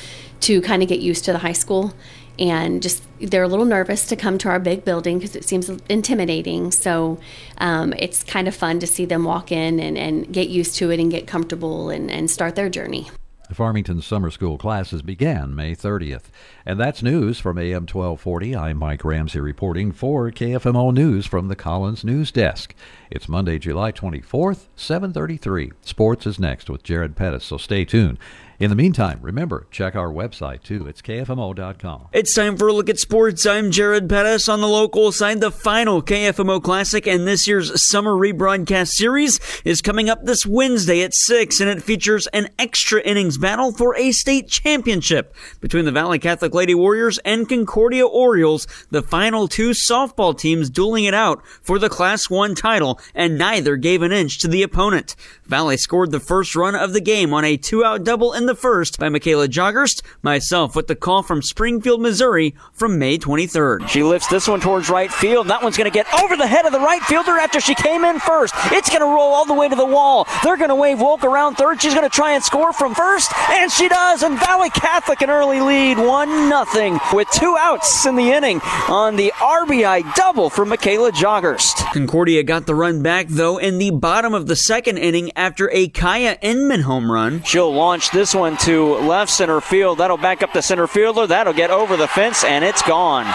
[0.43, 1.95] to kind of get used to the high school
[2.39, 5.69] and just they're a little nervous to come to our big building because it seems
[5.89, 6.71] intimidating.
[6.71, 7.19] So
[7.59, 10.91] um, it's kind of fun to see them walk in and, and get used to
[10.91, 13.11] it and get comfortable and, and start their journey.
[13.49, 16.25] The Farmington summer school classes began May 30th.
[16.65, 18.57] And that's news from AM 1240.
[18.57, 22.75] I'm Mike Ramsey reporting for KFMO News from the Collins News Desk.
[23.09, 25.71] It's Monday, July 24th, 733.
[25.83, 28.19] Sports is next with Jared Pettis, so stay tuned.
[28.59, 30.87] In the meantime, remember, check our website too.
[30.87, 32.09] It's KFMO.com.
[32.15, 33.45] It's time for a look at sports.
[33.45, 35.43] I'm Jared Pettis on the local side.
[35.43, 41.03] The final KFMO Classic and this year's summer rebroadcast series is coming up this Wednesday
[41.03, 45.93] at 6, and it features an extra innings battle for a state championship between the
[45.93, 51.45] Valley Catholic Lady Warriors and Concordia Orioles, the final two softball teams dueling it out
[51.47, 55.15] for the Class 1 title, and neither gave an inch to the opponent.
[55.45, 58.55] Valley scored the first run of the game on a two out double in the
[58.55, 63.89] first by Michaela Joggerst, myself with the call from Springfield, Missouri from May 23rd.
[63.89, 65.49] She lifts this one towards right field.
[65.49, 68.05] That one's going to get over the head of the right fielder after she came
[68.05, 68.55] in first.
[68.73, 70.27] It's going to roll all the way to the wall.
[70.43, 71.83] They're going to wave Wolk around third.
[71.83, 74.23] She's going to try and score from first, and she does.
[74.23, 79.17] And Valley Catholic an early lead, 1 nothing, with two outs in the inning on
[79.17, 81.93] the RBI double for Michaela Joggerst.
[81.93, 85.89] Concordia got the run back, though, in the bottom of the second inning after a
[85.89, 87.43] Kaya Inman home run.
[87.43, 89.99] She'll launch this one to left center field.
[89.99, 91.27] That'll back up the center fielder.
[91.27, 93.27] That'll get over the fence, and it's gone.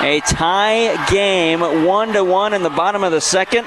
[0.00, 3.66] A tie game, one to one in the bottom of the second,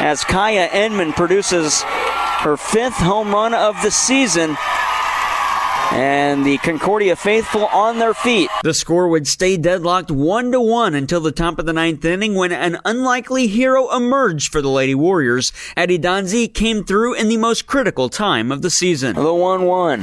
[0.00, 4.56] as Kaya Inman produces her fifth home run of the season.
[5.92, 8.50] And the Concordia faithful on their feet.
[8.62, 12.34] The score would stay deadlocked 1 to 1 until the top of the ninth inning
[12.34, 15.52] when an unlikely hero emerged for the Lady Warriors.
[15.76, 19.14] Eddie Donzi came through in the most critical time of the season.
[19.16, 20.02] The 1 1.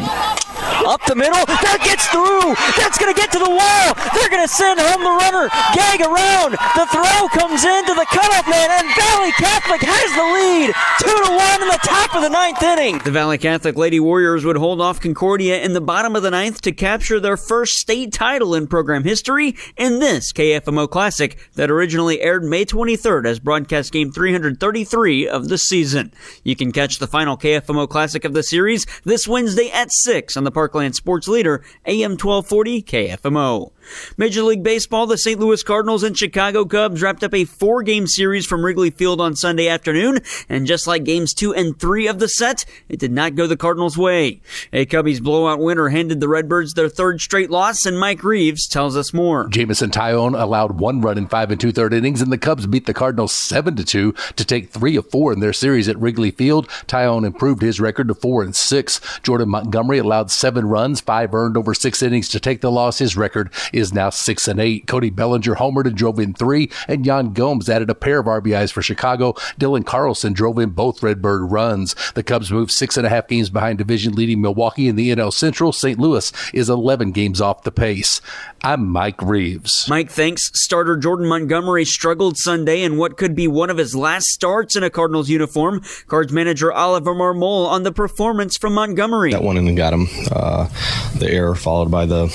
[0.85, 1.41] Up the middle.
[1.49, 2.53] That gets through.
[2.77, 3.87] That's going to get to the wall.
[4.13, 5.49] They're going to send home the runner.
[5.73, 6.53] Gag around.
[6.77, 10.69] The throw comes into the cutoff man, and Valley Catholic has the lead.
[11.01, 12.99] Two to one in the top of the ninth inning.
[12.99, 16.61] The Valley Catholic Lady Warriors would hold off Concordia in the bottom of the ninth
[16.61, 22.21] to capture their first state title in program history in this KFMO Classic that originally
[22.21, 26.13] aired May 23rd as broadcast game 333 of the season.
[26.43, 30.43] You can catch the final KFMO Classic of the series this Wednesday at 6 on
[30.43, 33.71] the Parkland Sports Leader, AM 1240 KFMO.
[34.17, 35.39] Major League Baseball, the St.
[35.39, 39.35] Louis Cardinals and Chicago Cubs wrapped up a four game series from Wrigley Field on
[39.35, 40.19] Sunday afternoon,
[40.49, 43.57] and just like games two and three of the set, it did not go the
[43.57, 44.41] Cardinals' way.
[44.73, 48.95] A Cubbies blowout winner handed the Redbirds their third straight loss, and Mike Reeves tells
[48.95, 49.47] us more.
[49.47, 52.85] Jameson Taillon allowed one run in five and two third innings, and the Cubs beat
[52.85, 56.31] the Cardinals seven to two to take three of four in their series at Wrigley
[56.31, 56.67] Field.
[56.87, 59.01] Tyone improved his record to four and six.
[59.23, 62.99] Jordan Montgomery allowed seven runs, five earned over six innings to take the loss.
[62.99, 64.87] His record is now six and eight.
[64.87, 68.71] Cody Bellinger homered and drove in three, and Yan Gomes added a pair of RBIs
[68.71, 69.33] for Chicago.
[69.59, 71.95] Dylan Carlson drove in both Redbird runs.
[72.13, 75.33] The Cubs moved six and a half games behind division leading Milwaukee in the NL
[75.33, 75.71] Central.
[75.71, 75.99] St.
[75.99, 78.21] Louis is 11 games off the pace.
[78.61, 79.87] I'm Mike Reeves.
[79.89, 84.27] Mike thanks starter Jordan Montgomery struggled Sunday in what could be one of his last
[84.27, 85.81] starts in a Cardinals uniform.
[86.07, 89.31] Cards manager Oliver Marmol on the performance from Montgomery.
[89.31, 90.07] That one and got him.
[90.31, 90.69] Uh,
[91.17, 92.27] the error followed by the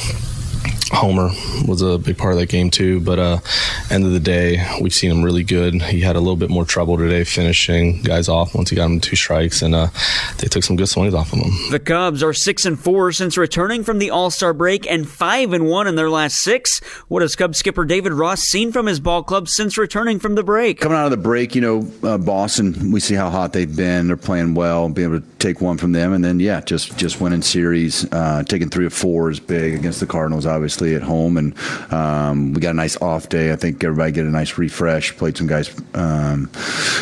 [0.90, 1.31] Homer
[1.66, 3.00] was a big part of that game too.
[3.00, 3.38] But uh,
[3.90, 5.81] end of the day, we've seen him really good.
[5.83, 9.00] He had a little bit more trouble today finishing guys off once he got him
[9.00, 9.88] two strikes, and uh,
[10.38, 11.53] they took some good swings off of him.
[11.70, 15.53] The Cubs are six and four since returning from the All Star break, and five
[15.53, 16.81] and one in their last six.
[17.09, 20.42] What has Cubs skipper David Ross seen from his ball club since returning from the
[20.42, 20.81] break?
[20.81, 24.09] Coming out of the break, you know, uh, Boston, we see how hot they've been.
[24.09, 24.88] They're playing well.
[24.88, 28.42] Be able to take one from them, and then yeah, just just winning series, uh,
[28.44, 31.55] taking three or four is big against the Cardinals, obviously at home, and
[31.93, 33.53] um, we got a nice off day.
[33.53, 35.16] I think everybody get a nice refresh.
[35.16, 36.51] Played some guys um,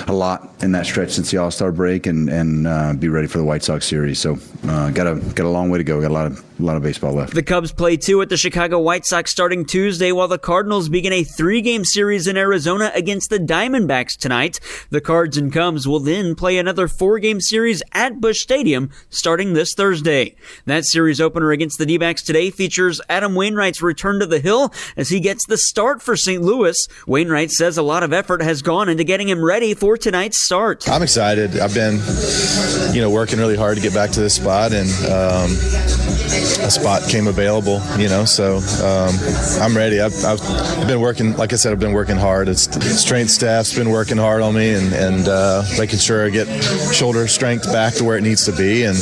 [0.06, 3.28] a lot in that stretch since the All Star break, and and uh, be ready
[3.28, 4.18] for the White Sox series.
[4.18, 5.96] So uh, got a got a long way to go.
[5.96, 7.34] We Got a lot of a lot of baseball left.
[7.34, 11.12] The Cubs play two at the Chicago White Sox starting Tuesday, while the Cardinals begin
[11.12, 14.60] a three game series in Arizona against the Diamondbacks tonight.
[14.90, 19.52] The Cards and Cubs will then play another four game series at Busch Stadium starting
[19.52, 20.34] this Thursday.
[20.66, 24.72] That series opener against the D backs today features Adam Wainwright's return to the Hill
[24.96, 26.42] as he gets the start for St.
[26.42, 26.88] Louis.
[27.06, 30.88] Wainwright says a lot of effort has gone into getting him ready for tonight's start.
[30.88, 31.58] I'm excited.
[31.58, 32.00] I've been,
[32.94, 37.02] you know, working really hard to get back to this spot, and um, a spot
[37.08, 37.80] came available.
[37.98, 39.14] You know, so um,
[39.60, 40.00] I'm ready.
[40.00, 40.40] I've, I've,
[40.86, 42.48] been working, like I said, I've been working hard.
[42.48, 42.62] It's
[42.98, 46.46] strength staff's been working hard on me, and and uh, making sure I get
[46.92, 48.96] shoulder strength back to where it needs to be, and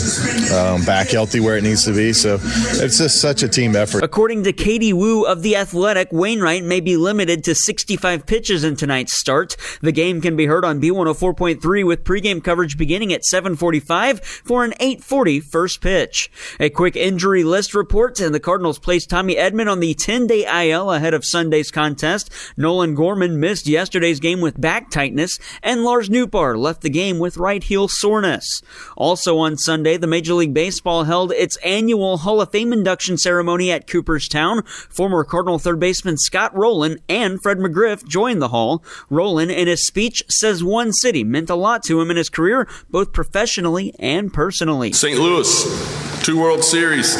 [0.52, 2.12] um, back healthy where it needs to be.
[2.12, 4.02] So it's just such a team effort.
[4.02, 8.76] According to Katie Woo of The Athletic, Wainwright may be limited to 65 pitches in
[8.76, 9.56] tonight's start.
[9.80, 14.72] The game can be heard on B104.3 with pregame coverage beginning at 7:45 for an
[14.80, 16.30] 8:40 first pitch.
[16.60, 20.92] A quick injury list report, and the Cardinals placed Tommy Edman on the 10-day IL
[20.92, 22.30] ahead of Sunday's contest.
[22.58, 27.38] Nolan Gorman missed yesterday's game with back tightness, and Lars Nootbaar left the game with
[27.38, 28.60] right heel soreness.
[28.98, 33.72] Also on Sunday, the Major League Baseball held its annual Hall of Fame induction ceremony
[33.72, 34.62] at Cooperstown.
[34.66, 38.84] Former Cardinal third baseman Scott Rolen and Fred McGriff joined the hall.
[39.08, 42.68] Rolen, in his speech, says one city meant a lot to him in his career,
[42.90, 44.92] both professionally and personally.
[44.92, 45.18] St.
[45.18, 47.14] Louis, two World Series,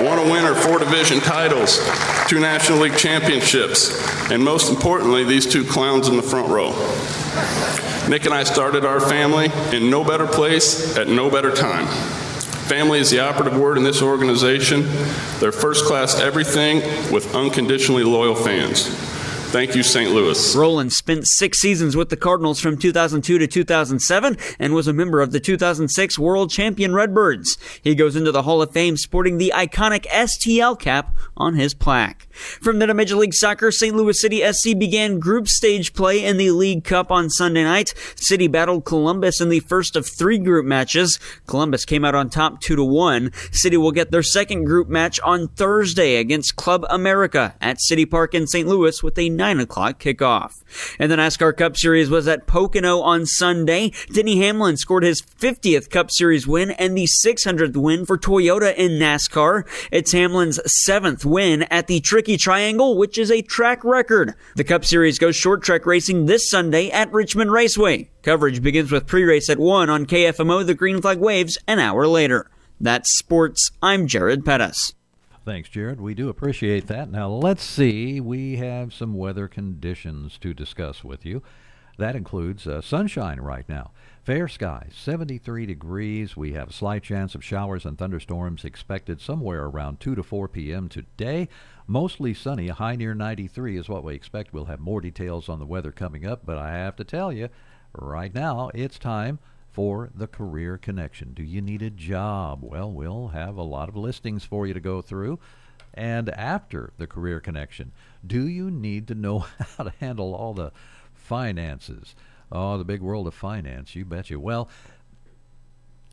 [0.00, 1.78] one a winner, four division titles,
[2.26, 6.70] two National League championships, and most importantly, these two clowns in the front row.
[8.08, 11.86] Nick and I started our family in no better place at no better time.
[12.66, 14.84] Family is the operative word in this organization.
[15.38, 16.78] They're first class everything
[17.12, 18.88] with unconditionally loyal fans.
[19.50, 20.10] Thank you, St.
[20.10, 20.54] Louis.
[20.54, 25.22] Rolen spent six seasons with the Cardinals from 2002 to 2007 and was a member
[25.22, 27.56] of the 2006 World Champion Redbirds.
[27.82, 32.28] He goes into the Hall of Fame sporting the iconic STL cap on his plaque.
[32.60, 33.96] From there to Major League Soccer, St.
[33.96, 37.94] Louis City SC began group stage play in the League Cup on Sunday night.
[38.16, 41.18] City battled Columbus in the first of three group matches.
[41.46, 43.32] Columbus came out on top 2 to 1.
[43.50, 48.34] City will get their second group match on Thursday against Club America at City Park
[48.34, 48.68] in St.
[48.68, 50.62] Louis with a 9 o'clock kickoff.
[50.98, 53.92] And the NASCAR Cup Series was at Pocono on Sunday.
[54.12, 58.98] Denny Hamlin scored his 50th Cup Series win and the 600th win for Toyota in
[58.98, 59.64] NASCAR.
[59.92, 64.34] It's Hamlin's seventh win at the Tricky Triangle, which is a track record.
[64.56, 68.10] The Cup Series goes short track racing this Sunday at Richmond Raceway.
[68.22, 70.66] Coverage begins with pre-race at 1 on KFMO.
[70.66, 72.50] The green flag waves an hour later.
[72.80, 73.70] That's sports.
[73.80, 74.94] I'm Jared Pettis.
[75.48, 75.98] Thanks, Jared.
[75.98, 77.10] We do appreciate that.
[77.10, 78.20] Now, let's see.
[78.20, 81.42] We have some weather conditions to discuss with you.
[81.96, 83.92] That includes uh, sunshine right now.
[84.22, 86.36] Fair skies, 73 degrees.
[86.36, 90.48] We have a slight chance of showers and thunderstorms expected somewhere around 2 to 4
[90.48, 90.86] p.m.
[90.86, 91.48] today.
[91.86, 94.52] Mostly sunny, a high near 93 is what we expect.
[94.52, 97.48] We'll have more details on the weather coming up, but I have to tell you,
[97.94, 99.38] right now, it's time
[99.78, 101.32] for the Career Connection.
[101.34, 102.64] Do you need a job?
[102.64, 105.38] Well, we'll have a lot of listings for you to go through.
[105.94, 107.92] And after the Career Connection,
[108.26, 109.38] do you need to know
[109.76, 110.72] how to handle all the
[111.14, 112.16] finances?
[112.50, 114.40] Oh, the big world of finance, you betcha.
[114.40, 114.68] Well,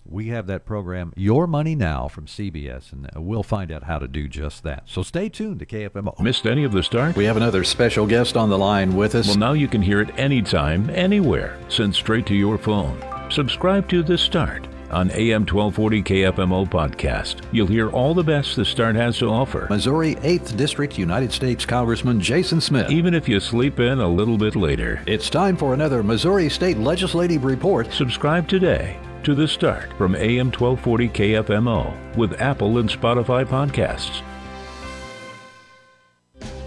[0.07, 3.97] we have that program, Your Money Now, from CBS, and uh, we'll find out how
[3.97, 4.83] to do just that.
[4.85, 6.19] So stay tuned to KFMO.
[6.19, 7.15] Missed any of the start?
[7.15, 9.27] We have another special guest on the line with us.
[9.27, 13.03] Well, now you can hear it anytime, anywhere, sent straight to your phone.
[13.31, 17.43] Subscribe to The Start on AM 1240 KFMO podcast.
[17.51, 19.65] You'll hear all the best The Start has to offer.
[19.69, 22.91] Missouri 8th District United States Congressman Jason Smith.
[22.91, 25.01] Even if you sleep in a little bit later.
[25.07, 27.91] It's time for another Missouri State Legislative Report.
[27.91, 34.21] Subscribe today to The Start from AM 1240 KFMO with Apple and Spotify podcasts.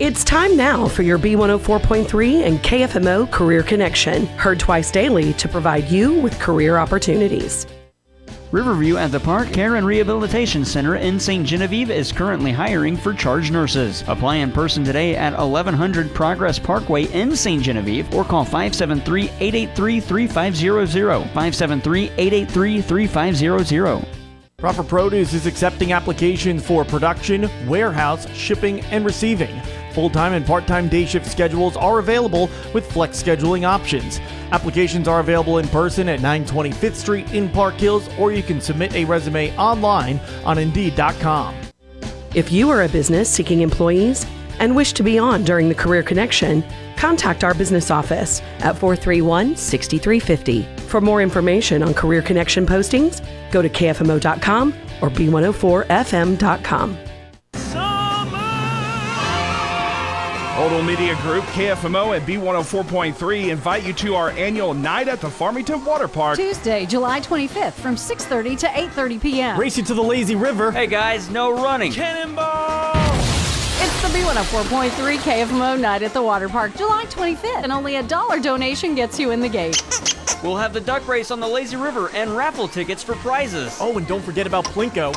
[0.00, 5.88] It's time now for your B104.3 and KFMO Career Connection, heard twice daily to provide
[5.88, 7.66] you with career opportunities.
[8.50, 11.46] Riverview at the Park Care and Rehabilitation Center in St.
[11.46, 14.02] Genevieve is currently hiring for charge nurses.
[14.08, 17.62] Apply in person today at 1100 Progress Parkway in St.
[17.62, 21.24] Genevieve or call 573 883 3500.
[21.24, 24.06] 573 883 3500.
[24.56, 29.60] Proper Produce is accepting applications for production, warehouse, shipping, and receiving.
[29.98, 34.20] Full time and part time day shift schedules are available with flex scheduling options.
[34.52, 38.94] Applications are available in person at 925th Street in Park Hills, or you can submit
[38.94, 41.52] a resume online on Indeed.com.
[42.32, 44.24] If you are a business seeking employees
[44.60, 46.62] and wish to be on during the Career Connection,
[46.96, 50.62] contact our business office at 431 6350.
[50.86, 53.20] For more information on Career Connection postings,
[53.50, 57.07] go to KFMO.com or B104FM.com.
[60.58, 65.84] Odal Media Group, KFMO, and B104.3 invite you to our annual Night at the Farmington
[65.84, 66.36] Water Park.
[66.36, 69.60] Tuesday, July 25th from 6:30 to 8:30 p.m.
[69.60, 70.72] Race you to the lazy river.
[70.72, 71.92] Hey guys, no running.
[71.92, 72.90] Cannonball!
[73.80, 78.40] It's the B104.3 KFMO Night at the Water Park, July 25th, and only a dollar
[78.40, 79.80] donation gets you in the gate.
[80.42, 83.76] We'll have the duck race on the lazy river and raffle tickets for prizes.
[83.80, 85.12] Oh, and don't forget about Plinko.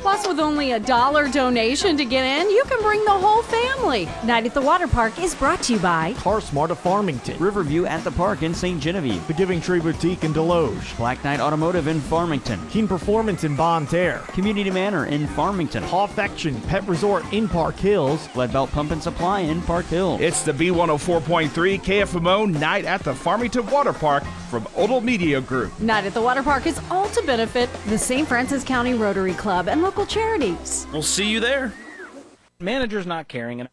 [0.00, 4.08] Plus, with only a dollar donation to get in, you can bring the whole family.
[4.24, 7.84] Night at the Water Park is brought to you by Car Smart of Farmington, Riverview
[7.84, 8.80] at the Park in St.
[8.80, 13.54] Genevieve, The Giving Tree Boutique in Desloge, Black Knight Automotive in Farmington, Keen Performance in
[13.54, 18.92] Bonne Terre, Community Manor in Farmington, Pawfection Pet Resort in Park Hills, Lead Belt Pump
[18.92, 20.20] and Supply in Park Hills.
[20.22, 25.78] It's the B104.3 KFMO Night at the Farmington Water Park from Odal Media Group.
[25.80, 28.26] Night at the Water Park is all to benefit the St.
[28.26, 30.88] Francis County Rotary Club and local charities.
[30.92, 31.72] We'll see you there.
[32.58, 33.66] Manager's not caring.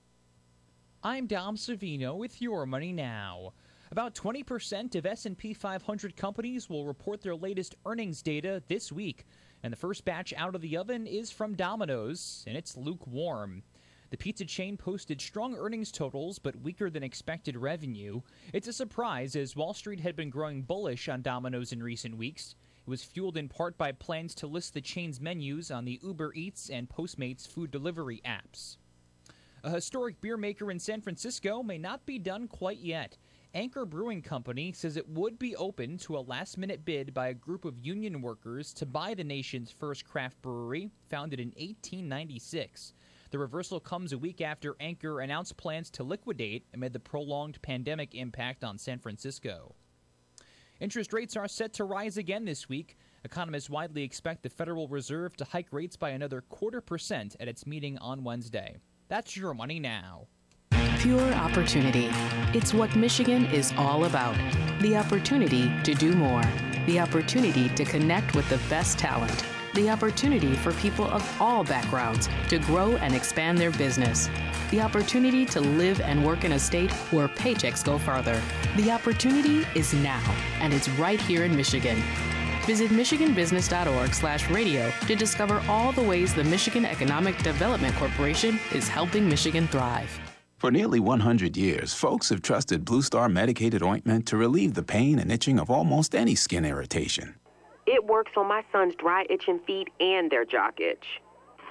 [1.04, 3.54] I'm Dom Savino with Your Money Now.
[3.92, 9.26] About 20% of S&P 500 companies will report their latest earnings data this week,
[9.64, 13.64] and the first batch out of the oven is from Domino's, and it's lukewarm.
[14.10, 18.22] The pizza chain posted strong earnings totals but weaker than expected revenue.
[18.53, 22.55] It's a surprise as Wall Street had been growing bullish on Domino's in recent weeks.
[22.86, 26.34] It was fueled in part by plans to list the chain's menus on the Uber
[26.36, 28.78] Eats and Postmates food delivery apps.
[29.64, 33.18] A historic beer maker in San Francisco may not be done quite yet.
[33.53, 37.34] Anchor Brewing Company says it would be open to a last minute bid by a
[37.34, 42.93] group of union workers to buy the nation's first craft brewery, founded in 1896.
[43.30, 48.16] The reversal comes a week after Anchor announced plans to liquidate amid the prolonged pandemic
[48.16, 49.76] impact on San Francisco.
[50.80, 52.98] Interest rates are set to rise again this week.
[53.26, 57.66] Economists widely expect the Federal Reserve to hike rates by another quarter percent at its
[57.66, 58.78] meeting on Wednesday.
[59.10, 60.28] That's your money now.
[61.00, 62.10] Pure opportunity.
[62.54, 64.36] It's what Michigan is all about.
[64.82, 66.44] The opportunity to do more.
[66.86, 69.44] The opportunity to connect with the best talent.
[69.78, 74.28] The opportunity for people of all backgrounds to grow and expand their business.
[74.72, 78.42] The opportunity to live and work in a state where paychecks go farther.
[78.76, 80.24] The opportunity is now,
[80.62, 82.02] and it's right here in Michigan.
[82.66, 89.68] Visit michiganbusiness.org/radio to discover all the ways the Michigan Economic Development Corporation is helping Michigan
[89.68, 90.10] thrive.
[90.58, 95.20] For nearly 100 years, folks have trusted Blue Star medicated ointment to relieve the pain
[95.20, 97.36] and itching of almost any skin irritation.
[97.88, 101.22] It works on my son's dry itching feet and their jock itch.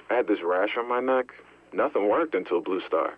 [0.09, 1.27] I had this rash on my neck.
[1.73, 3.13] Nothing worked until Blue Star.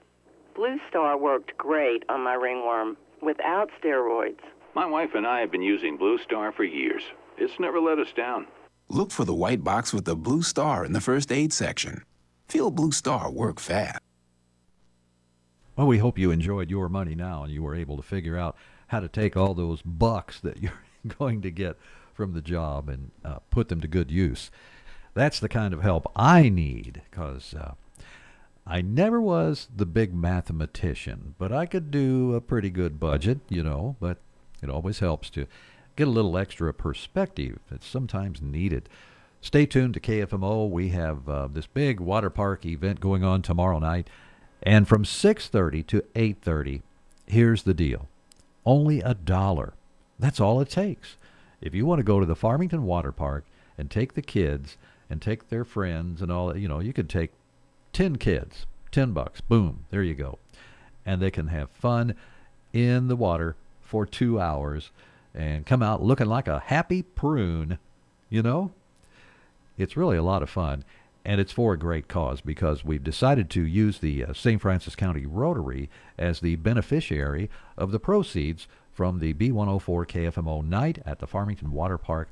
[0.53, 4.41] Blue Star worked great on my ringworm without steroids.
[4.75, 7.03] My wife and I have been using Blue Star for years.
[7.37, 8.47] It's never let us down.
[8.89, 12.03] Look for the white box with the blue star in the first aid section.
[12.49, 13.99] Feel Blue Star work fast.
[15.77, 18.57] Well, we hope you enjoyed your money now and you were able to figure out
[18.87, 20.73] how to take all those bucks that you're
[21.17, 21.77] going to get
[22.19, 24.51] from the job and uh, put them to good use.
[25.13, 27.75] That's the kind of help I need because uh,
[28.67, 33.63] I never was the big mathematician, but I could do a pretty good budget, you
[33.63, 34.17] know, but
[34.61, 35.47] it always helps to
[35.95, 37.59] get a little extra perspective.
[37.71, 38.89] It's sometimes needed.
[39.39, 40.69] Stay tuned to KFMO.
[40.69, 44.09] We have uh, this big water park event going on tomorrow night,
[44.61, 46.81] and from 6:30 to 8:30,
[47.27, 48.09] here's the deal:
[48.65, 49.73] only a dollar.
[50.19, 51.15] That's all it takes.
[51.61, 53.45] If you want to go to the Farmington Water Park
[53.77, 54.77] and take the kids
[55.09, 57.31] and take their friends and all that, you know, you could take
[57.93, 60.39] 10 kids, 10 bucks, boom, there you go.
[61.05, 62.15] And they can have fun
[62.71, 64.91] in the water for two hours
[65.33, 67.79] and come out looking like a happy prune,
[68.29, 68.71] you know?
[69.77, 70.83] It's really a lot of fun,
[71.25, 74.61] and it's for a great cause because we've decided to use the uh, St.
[74.61, 78.67] Francis County Rotary as the beneficiary of the proceeds
[78.99, 82.27] from the B104 KFMO night at the Farmington Water Park,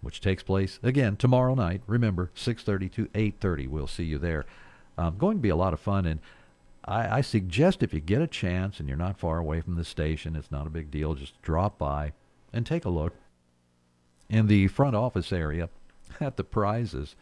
[0.00, 1.82] which takes place again tomorrow night.
[1.86, 3.68] Remember, 6:30 to 8:30.
[3.68, 4.46] We'll see you there.
[4.96, 6.20] Um, going to be a lot of fun, and
[6.86, 9.84] I, I suggest if you get a chance and you're not far away from the
[9.84, 11.14] station, it's not a big deal.
[11.14, 12.14] Just drop by
[12.50, 13.12] and take a look
[14.30, 15.68] in the front office area
[16.18, 17.14] at the prizes,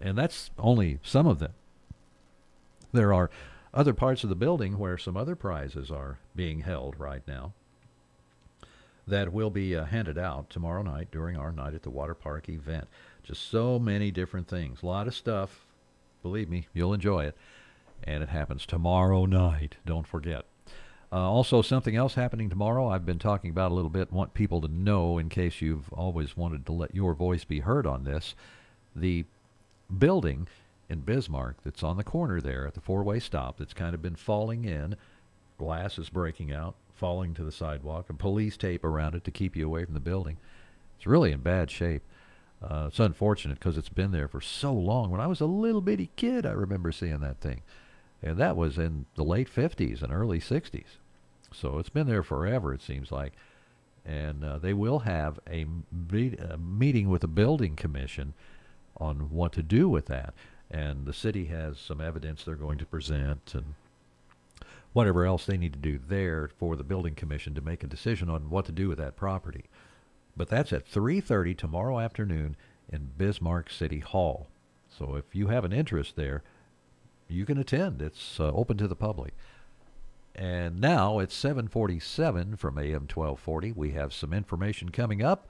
[0.00, 1.54] and that's only some of them.
[2.92, 3.28] There are
[3.74, 7.54] other parts of the building where some other prizes are being held right now
[9.10, 12.48] that will be uh, handed out tomorrow night during our Night at the Water Park
[12.48, 12.88] event.
[13.22, 14.82] Just so many different things.
[14.82, 15.66] A lot of stuff.
[16.22, 17.36] Believe me, you'll enjoy it.
[18.04, 19.76] And it happens tomorrow night.
[19.84, 20.46] Don't forget.
[21.12, 24.60] Uh, also, something else happening tomorrow I've been talking about a little bit, want people
[24.60, 28.34] to know in case you've always wanted to let your voice be heard on this.
[28.94, 29.24] The
[29.98, 30.46] building
[30.88, 34.02] in Bismarck that's on the corner there at the four way stop that's kind of
[34.02, 34.96] been falling in,
[35.58, 39.56] glass is breaking out, falling to the sidewalk, and police tape around it to keep
[39.56, 40.36] you away from the building.
[40.98, 42.02] It's really in bad shape.
[42.62, 45.10] Uh, it's unfortunate because it's been there for so long.
[45.10, 47.62] When I was a little bitty kid, I remember seeing that thing.
[48.22, 50.98] And that was in the late 50s and early 60s.
[51.54, 53.32] So it's been there forever, it seems like.
[54.04, 55.64] And uh, they will have a,
[56.12, 58.34] meet, a meeting with the building commission
[58.98, 60.34] on what to do with that.
[60.70, 63.74] And the city has some evidence they're going to present and
[64.92, 68.28] whatever else they need to do there for the building commission to make a decision
[68.28, 69.66] on what to do with that property.
[70.36, 72.56] But that's at 3:30 tomorrow afternoon
[72.88, 74.48] in Bismarck City Hall.
[74.88, 76.42] So if you have an interest there,
[77.28, 78.02] you can attend.
[78.02, 79.34] It's uh, open to the public.
[80.34, 83.72] And now it's 747 from AM 1240.
[83.72, 85.48] We have some information coming up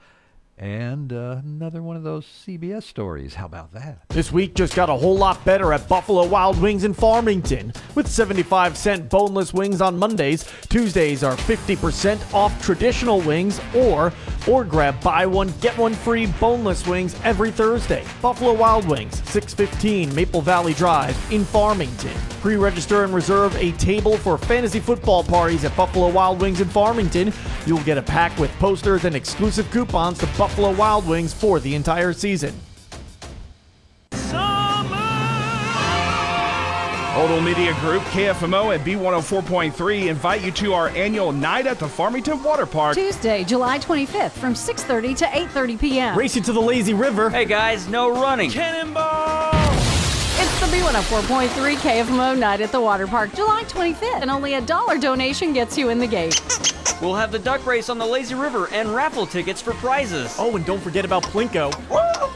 [0.57, 3.33] and uh, another one of those CBS stories.
[3.33, 4.03] How about that?
[4.09, 7.73] This week just got a whole lot better at Buffalo Wild Wings in Farmington.
[7.95, 14.13] With 75 cent boneless wings on Mondays, Tuesdays are 50% off traditional wings or
[14.47, 18.03] or grab buy one get one free boneless wings every Thursday.
[18.21, 22.15] Buffalo Wild Wings, 615 Maple Valley Drive in Farmington.
[22.41, 27.31] Pre-register and reserve a table for fantasy football parties at Buffalo Wild Wings in Farmington.
[27.67, 31.75] You'll get a pack with posters and exclusive coupons to Buffalo Wild Wings for the
[31.75, 32.55] entire season.
[37.15, 42.41] Odal Media Group, KFMO, and B104.3 invite you to our annual Night at the Farmington
[42.41, 42.95] Water Park.
[42.95, 46.17] Tuesday, July 25th from 6.30 to 8.30 p.m.
[46.17, 47.29] Racing to the lazy river.
[47.29, 48.49] Hey guys, no running.
[48.49, 49.51] Cannonball!
[50.39, 54.97] It's the B104.3 KFMO Night at the Water Park, July 25th, and only a dollar
[54.97, 56.41] donation gets you in the gate.
[57.01, 60.35] We'll have the duck race on the lazy river and raffle tickets for prizes.
[60.37, 61.71] Oh, and don't forget about Plinko.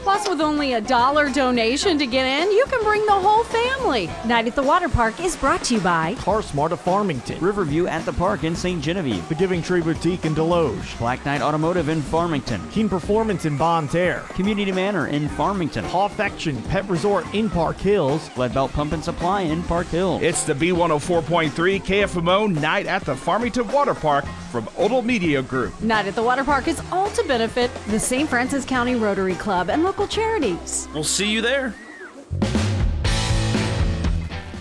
[0.06, 4.08] Plus, with only a dollar donation to get in, you can bring the whole family.
[4.24, 7.40] Night at the Water Park is brought to you by Car Smart of Farmington.
[7.40, 8.80] Riverview at the Park in St.
[8.80, 9.28] Genevieve.
[9.28, 10.96] The Giving Tree Boutique in Desloge.
[10.98, 12.60] Black Knight Automotive in Farmington.
[12.70, 14.22] Keen Performance in Bonne Terre.
[14.28, 15.84] Community Manor in Farmington.
[15.86, 18.30] Pawfection Pet Resort in Park Hills.
[18.36, 20.22] Lead Belt Pump and Supply in Park Hills.
[20.22, 21.50] It's the B104.3
[21.82, 24.24] KFMO Night at the Farmington Water Park
[24.56, 25.78] from Odell Media Group.
[25.82, 28.26] Night at the Water Park is all to benefit the St.
[28.26, 30.88] Francis County Rotary Club and local charities.
[30.94, 31.74] We'll see you there.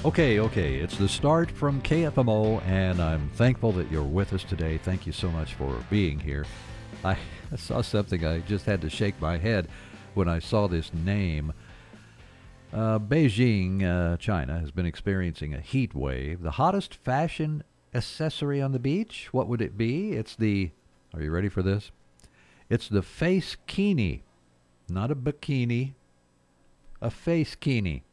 [0.04, 0.76] Okay, okay.
[0.76, 4.80] It's the start from KFMO, and I'm thankful that you're with us today.
[4.80, 6.46] Thank you so much for being here.
[7.06, 7.16] I
[7.56, 9.70] saw something, I just had to shake my head
[10.14, 11.54] when I saw this name.
[12.74, 16.42] Uh, Beijing, uh, China, has been experiencing a heat wave.
[16.42, 17.64] The hottest fashion
[17.96, 19.30] accessory on the beach?
[19.32, 20.12] What would it be?
[20.14, 20.72] It's the.
[21.14, 21.92] Are you ready for this?
[22.70, 24.24] It's the face kini.
[24.90, 25.94] Not a bikini,
[27.02, 28.04] a face kini.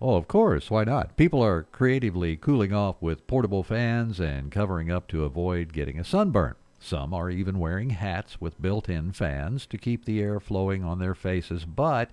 [0.00, 0.70] Oh, of course.
[0.70, 1.16] Why not?
[1.16, 6.04] People are creatively cooling off with portable fans and covering up to avoid getting a
[6.04, 6.54] sunburn.
[6.78, 10.98] Some are even wearing hats with built in fans to keep the air flowing on
[10.98, 12.10] their faces, but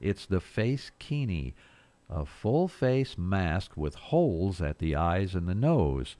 [0.00, 1.54] it's the face kini,
[2.08, 6.16] a full face mask with holes at the eyes and the nose.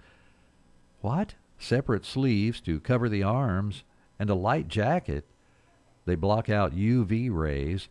[1.01, 1.35] What?
[1.59, 3.85] Separate sleeves to cover the arms
[4.19, 5.25] and a light jacket.
[6.07, 7.89] They block out UV rays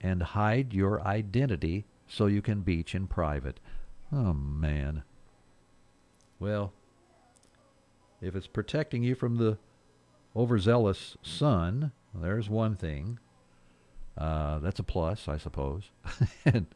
[0.00, 3.60] and hide your identity so you can beach in private.
[4.12, 5.02] Oh, man.
[6.38, 6.72] Well,
[8.20, 9.58] if it's protecting you from the
[10.34, 13.18] overzealous sun, there's one thing.
[14.16, 15.90] Uh, that's a plus, I suppose.
[16.44, 16.66] and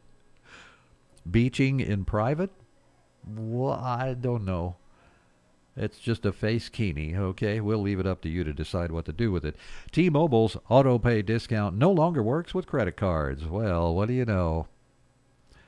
[1.29, 2.51] beaching in private?
[3.27, 4.75] Well, I don't know.
[5.77, 7.59] It's just a face kini, okay?
[7.59, 9.57] We'll leave it up to you to decide what to do with it.
[9.91, 13.45] T-Mobile's auto pay discount no longer works with credit cards.
[13.45, 14.67] Well, what do you know?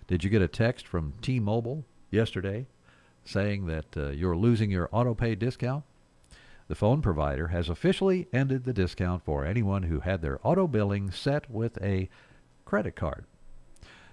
[0.07, 2.67] Did you get a text from T-Mobile yesterday
[3.25, 5.83] saying that uh, you're losing your auto pay discount?
[6.69, 11.11] The phone provider has officially ended the discount for anyone who had their auto billing
[11.11, 12.09] set with a
[12.63, 13.25] credit card.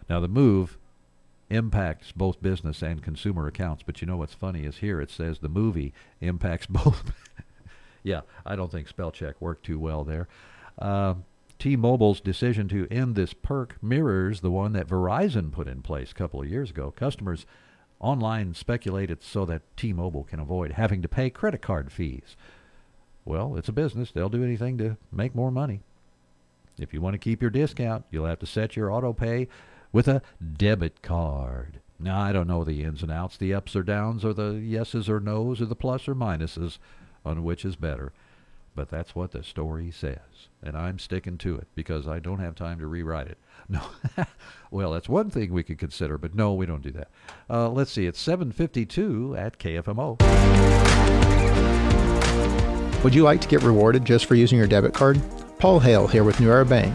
[0.08, 0.76] Now, the move
[1.54, 5.38] impacts both business and consumer accounts, but you know what's funny is here it says
[5.38, 7.12] the movie impacts both.
[8.02, 10.28] yeah, I don't think spell check worked too well there.
[10.78, 11.14] Uh,
[11.58, 16.14] T-Mobile's decision to end this perk mirrors the one that Verizon put in place a
[16.14, 16.92] couple of years ago.
[16.94, 17.46] Customers
[18.00, 22.36] online speculated so that T-Mobile can avoid having to pay credit card fees.
[23.24, 24.10] Well, it's a business.
[24.10, 25.80] They'll do anything to make more money.
[26.78, 29.48] If you want to keep your discount, you'll have to set your auto pay
[29.94, 30.20] with a
[30.58, 31.80] debit card.
[31.98, 35.08] Now, I don't know the ins and outs, the ups or downs, or the yeses
[35.08, 36.78] or nos, or the plus or minuses
[37.24, 38.12] on which is better.
[38.74, 40.48] But that's what the story says.
[40.60, 43.38] And I'm sticking to it because I don't have time to rewrite it.
[43.66, 43.80] No.
[44.70, 47.08] well, that's one thing we could consider, but no, we don't do that.
[47.48, 48.04] Uh, let's see.
[48.04, 50.20] It's 752 at KFMO.
[53.02, 55.18] Would you like to get rewarded just for using your debit card?
[55.58, 56.94] Paul Hale here with New Era Bank.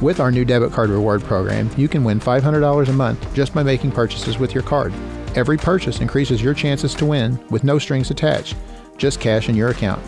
[0.00, 3.62] With our new debit card reward program, you can win $500 a month just by
[3.62, 4.94] making purchases with your card.
[5.34, 8.56] Every purchase increases your chances to win with no strings attached,
[8.96, 10.02] just cash in your account.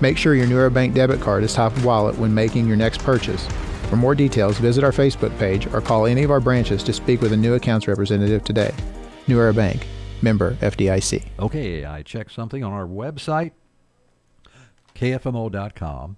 [0.00, 2.78] Make sure your New Era Bank debit card is top of wallet when making your
[2.78, 3.46] next purchase.
[3.90, 7.20] For more details, visit our Facebook page or call any of our branches to speak
[7.20, 8.74] with a new accounts representative today.
[9.28, 9.86] New Era Bank,
[10.22, 11.22] member FDIC.
[11.38, 13.52] Okay, I checked something on our website,
[14.94, 16.16] kfmo.com,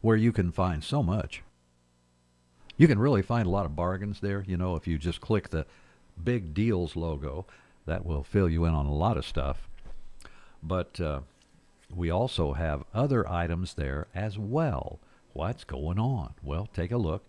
[0.00, 1.42] where you can find so much.
[2.82, 4.42] You can really find a lot of bargains there.
[4.44, 5.66] You know, if you just click the
[6.24, 7.46] big deals logo,
[7.86, 9.68] that will fill you in on a lot of stuff.
[10.64, 11.20] But uh,
[11.94, 14.98] we also have other items there as well.
[15.32, 16.34] What's going on?
[16.42, 17.22] Well, take a look,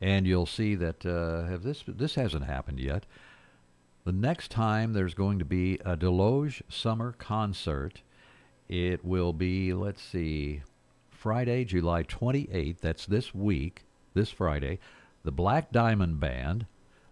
[0.00, 3.06] and you'll see that uh, this this hasn't happened yet.
[4.02, 8.02] The next time there's going to be a Desloge summer concert,
[8.68, 10.62] it will be let's see,
[11.12, 12.80] Friday, July 28th.
[12.80, 13.83] That's this week,
[14.14, 14.78] this Friday.
[15.24, 16.66] The Black Diamond Band,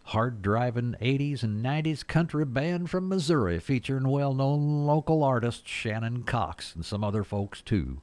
[0.05, 6.23] hard driving 80s and 90s country band from Missouri, featuring well known local artist Shannon
[6.23, 8.01] Cox and some other folks too.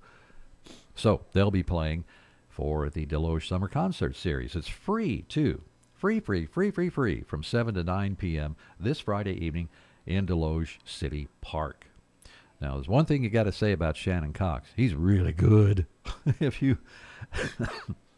[0.96, 2.06] So they'll be playing
[2.50, 4.56] for the Desloge Summer Concert Series.
[4.56, 5.62] It's free too.
[5.96, 8.56] Free, free, free, free, free from 7 to 9 p.m.
[8.80, 9.70] this Friday evening
[10.06, 11.88] in Desloge City Park.
[12.62, 14.70] Now, there's one thing you got to say about Shannon Cox.
[14.76, 15.86] He's really good.
[16.40, 16.78] if you.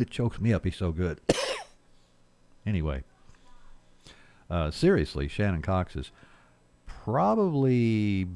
[0.00, 0.64] it chokes me up.
[0.64, 1.20] He's so good.
[2.66, 3.04] anyway,
[4.48, 6.10] uh, seriously, Shannon Cox is
[6.86, 8.26] probably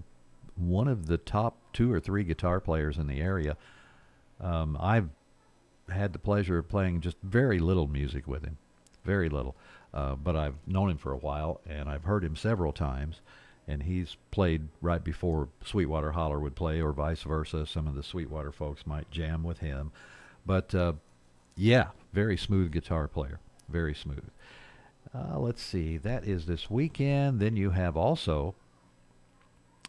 [0.56, 3.56] one of the top two or three guitar players in the area.
[4.40, 5.08] Um, I've
[5.88, 8.56] had the pleasure of playing just very little music with him,
[9.04, 9.56] very little.
[9.92, 13.20] Uh, but I've known him for a while, and I've heard him several times.
[13.66, 17.64] And he's played right before Sweetwater Holler would play, or vice versa.
[17.66, 19.92] Some of the Sweetwater folks might jam with him.
[20.44, 20.94] But uh,
[21.56, 23.40] yeah, very smooth guitar player.
[23.68, 24.28] Very smooth.
[25.14, 25.96] Uh, let's see.
[25.96, 27.40] That is this weekend.
[27.40, 28.54] Then you have also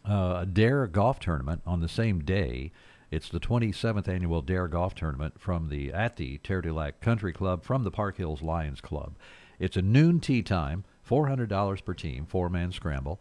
[0.08, 2.70] uh, a Dare Golf Tournament on the same day.
[3.10, 7.32] It's the 27th annual Dare Golf Tournament from the at the Terre du Lac Country
[7.32, 9.14] Club from the Park Hills Lions Club.
[9.58, 13.20] It's a noon tee time, $400 per team, four man scramble.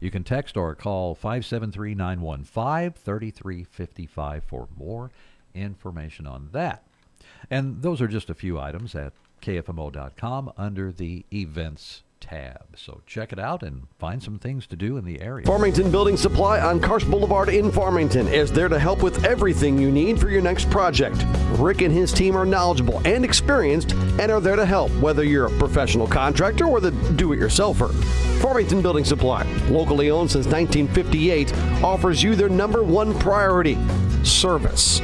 [0.00, 5.10] You can text or call 573 915 3355 for more
[5.54, 6.84] information on that.
[7.50, 9.12] And those are just a few items at
[9.42, 12.76] kfmo.com under the events tab.
[12.76, 15.44] So check it out and find some things to do in the area.
[15.44, 19.90] Farmington Building Supply on Karsch Boulevard in Farmington is there to help with everything you
[19.90, 21.26] need for your next project.
[21.58, 25.46] Rick and his team are knowledgeable and experienced and are there to help, whether you're
[25.46, 27.92] a professional contractor or the do it yourselfer.
[28.40, 31.52] Farmington Building Supply, locally owned since 1958,
[31.82, 33.76] offers you their number one priority
[34.22, 35.00] service.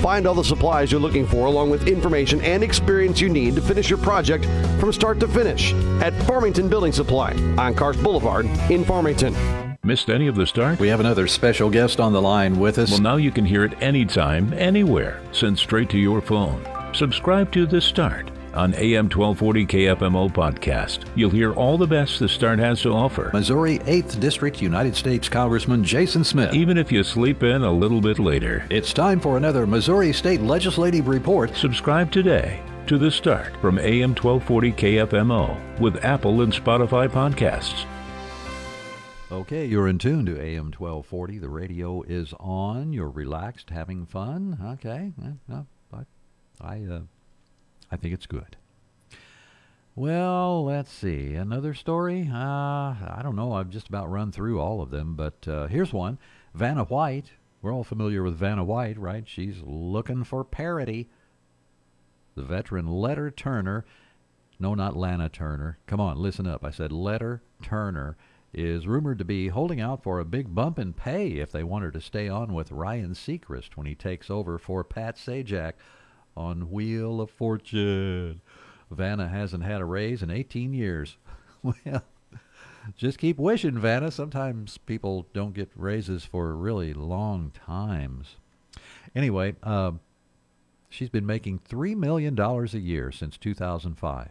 [0.00, 3.60] Find all the supplies you're looking for, along with information and experience you need to
[3.60, 4.46] finish your project
[4.80, 9.36] from start to finish at Farmington Building Supply on Karsch Boulevard in Farmington.
[9.84, 10.80] Missed any of the start?
[10.80, 12.92] We have another special guest on the line with us.
[12.92, 16.66] Well, now you can hear it anytime, anywhere, sent straight to your phone.
[16.94, 21.04] Subscribe to The Start on AM 1240 KFMO podcast.
[21.14, 23.30] You'll hear all the best the start has to offer.
[23.32, 26.54] Missouri 8th District United States Congressman Jason Smith.
[26.54, 28.66] Even if you sleep in a little bit later.
[28.70, 31.54] It's time for another Missouri State Legislative Report.
[31.56, 37.86] Subscribe today to The Start from AM 1240 KFMO with Apple and Spotify podcasts.
[39.32, 41.38] Okay, you're in tune to AM 1240.
[41.38, 42.92] The radio is on.
[42.92, 44.58] You're relaxed, having fun.
[44.72, 45.12] Okay,
[45.46, 46.02] no, I,
[46.60, 47.00] I uh,
[47.90, 48.56] I think it's good.
[49.96, 51.34] Well, let's see.
[51.34, 52.30] Another story?
[52.32, 53.52] Uh, I don't know.
[53.52, 56.18] I've just about run through all of them, but uh, here's one.
[56.54, 57.32] Vanna White.
[57.60, 59.24] We're all familiar with Vanna White, right?
[59.26, 61.08] She's looking for parity.
[62.34, 63.84] The veteran Letter Turner.
[64.58, 65.78] No, not Lana Turner.
[65.86, 66.64] Come on, listen up.
[66.64, 68.16] I said Letter Turner
[68.52, 71.84] is rumored to be holding out for a big bump in pay if they want
[71.84, 75.74] her to stay on with Ryan Seacrest when he takes over for Pat Sajak
[76.36, 78.40] on Wheel of Fortune.
[78.90, 81.16] Vanna hasn't had a raise in 18 years.
[81.62, 82.02] well,
[82.96, 84.10] just keep wishing, Vanna.
[84.10, 88.36] Sometimes people don't get raises for really long times.
[89.14, 89.92] Anyway, uh,
[90.88, 94.30] she's been making $3 million a year since 2005.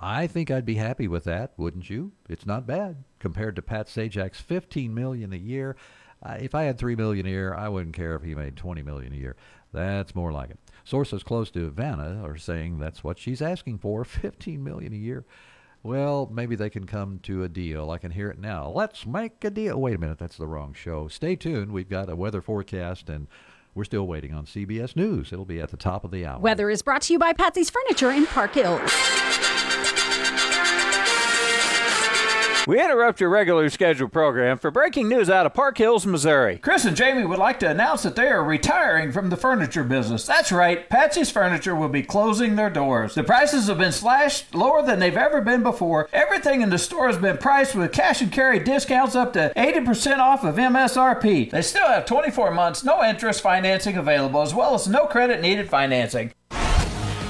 [0.00, 2.12] I think I'd be happy with that, wouldn't you?
[2.28, 5.76] It's not bad compared to Pat Sajak's 15 million a year.
[6.22, 8.82] Uh, if I had 3 million a year, I wouldn't care if he made 20
[8.82, 9.36] million a year.
[9.74, 10.58] That's more like it.
[10.84, 15.24] Sources close to Vanna are saying that's what she's asking for, 15 million a year.
[15.82, 17.90] Well, maybe they can come to a deal.
[17.90, 18.70] I can hear it now.
[18.70, 19.78] Let's make a deal.
[19.78, 21.08] Wait a minute, that's the wrong show.
[21.08, 21.72] Stay tuned.
[21.72, 23.26] We've got a weather forecast and
[23.74, 25.32] we're still waiting on CBS News.
[25.32, 26.38] It'll be at the top of the hour.
[26.38, 28.80] Weather is brought to you by Patsy's Furniture in Park Hills.
[32.66, 36.56] We interrupt your regularly scheduled program for breaking news out of Park Hills, Missouri.
[36.56, 40.24] Chris and Jamie would like to announce that they are retiring from the furniture business.
[40.24, 43.14] That's right, Patsy's Furniture will be closing their doors.
[43.14, 46.08] The prices have been slashed lower than they've ever been before.
[46.10, 50.16] Everything in the store has been priced with cash and carry discounts up to 80%
[50.16, 51.50] off of MSRP.
[51.50, 55.68] They still have 24 months, no interest financing available, as well as no credit needed
[55.68, 56.32] financing.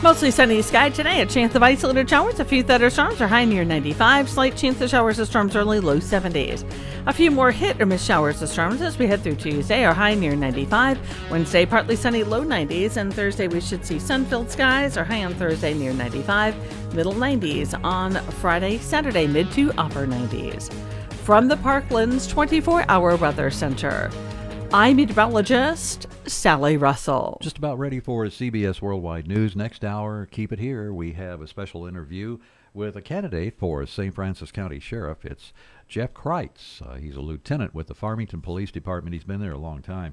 [0.05, 1.22] Mostly sunny sky today.
[1.22, 4.28] A chance of isolated showers, a few thunderstorms are high near 95.
[4.28, 6.62] Slight chance of showers or storms early, low 70s.
[7.07, 9.94] A few more hit or miss showers or storms as we head through Tuesday are
[9.94, 10.98] high near 95.
[11.30, 12.98] Wednesday, partly sunny, low 90s.
[12.98, 16.94] And Thursday, we should see sun filled skies are high on Thursday near 95.
[16.94, 20.70] Middle 90s on Friday, Saturday, mid to upper 90s.
[21.24, 24.11] From the Parklands 24 hour weather center.
[24.75, 27.39] I'm meteorologist Sally Russell.
[27.41, 29.55] Just about ready for CBS Worldwide News.
[29.55, 30.93] Next hour, keep it here.
[30.93, 32.39] We have a special interview
[32.72, 34.12] with a candidate for St.
[34.12, 35.25] Francis County Sheriff.
[35.25, 35.53] It's
[35.87, 36.83] Jeff Kreitz.
[36.85, 39.14] Uh, he's a lieutenant with the Farmington Police Department.
[39.14, 40.12] He's been there a long time.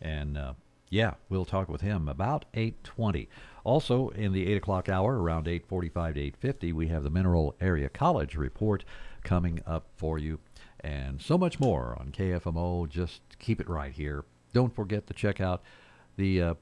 [0.00, 0.54] And uh,
[0.88, 3.28] yeah, we'll talk with him about 820.
[3.62, 7.88] Also, in the 8 o'clock hour, around 845 to 850, we have the Mineral Area
[7.88, 8.84] College report
[9.22, 10.40] coming up for you
[10.82, 12.88] and so much more on KFMO.
[12.88, 14.24] Just keep it right here.
[14.52, 15.62] Don't forget to check out
[16.16, 16.54] the uh,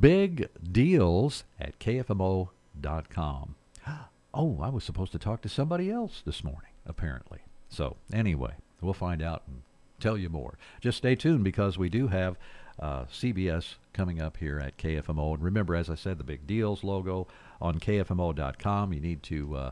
[0.00, 3.54] big deals at KFMO.com.
[4.32, 7.40] Oh, I was supposed to talk to somebody else this morning, apparently.
[7.68, 9.62] So, anyway, we'll find out and
[9.98, 10.56] tell you more.
[10.80, 12.36] Just stay tuned because we do have
[12.78, 15.34] uh, CBS coming up here at KFMO.
[15.34, 17.26] And remember, as I said, the big deals logo
[17.60, 18.92] on KFMO.com.
[18.92, 19.70] You need to uh,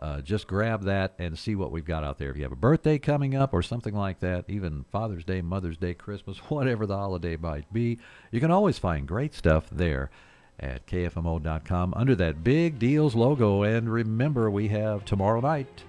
[0.00, 2.30] uh, just grab that and see what we've got out there.
[2.30, 5.76] If you have a birthday coming up or something like that, even Father's Day, Mother's
[5.76, 7.98] Day, Christmas, whatever the holiday might be,
[8.30, 10.10] you can always find great stuff there
[10.58, 13.62] at KFMO.com under that big deals logo.
[13.62, 15.84] And remember, we have tomorrow night,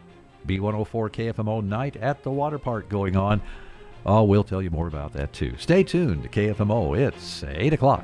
[0.46, 3.42] B104 KFMO night at the water park going on.
[4.06, 5.56] Oh, we'll tell you more about that too.
[5.58, 6.98] Stay tuned to KFMO.
[6.98, 8.04] It's 8 o'clock.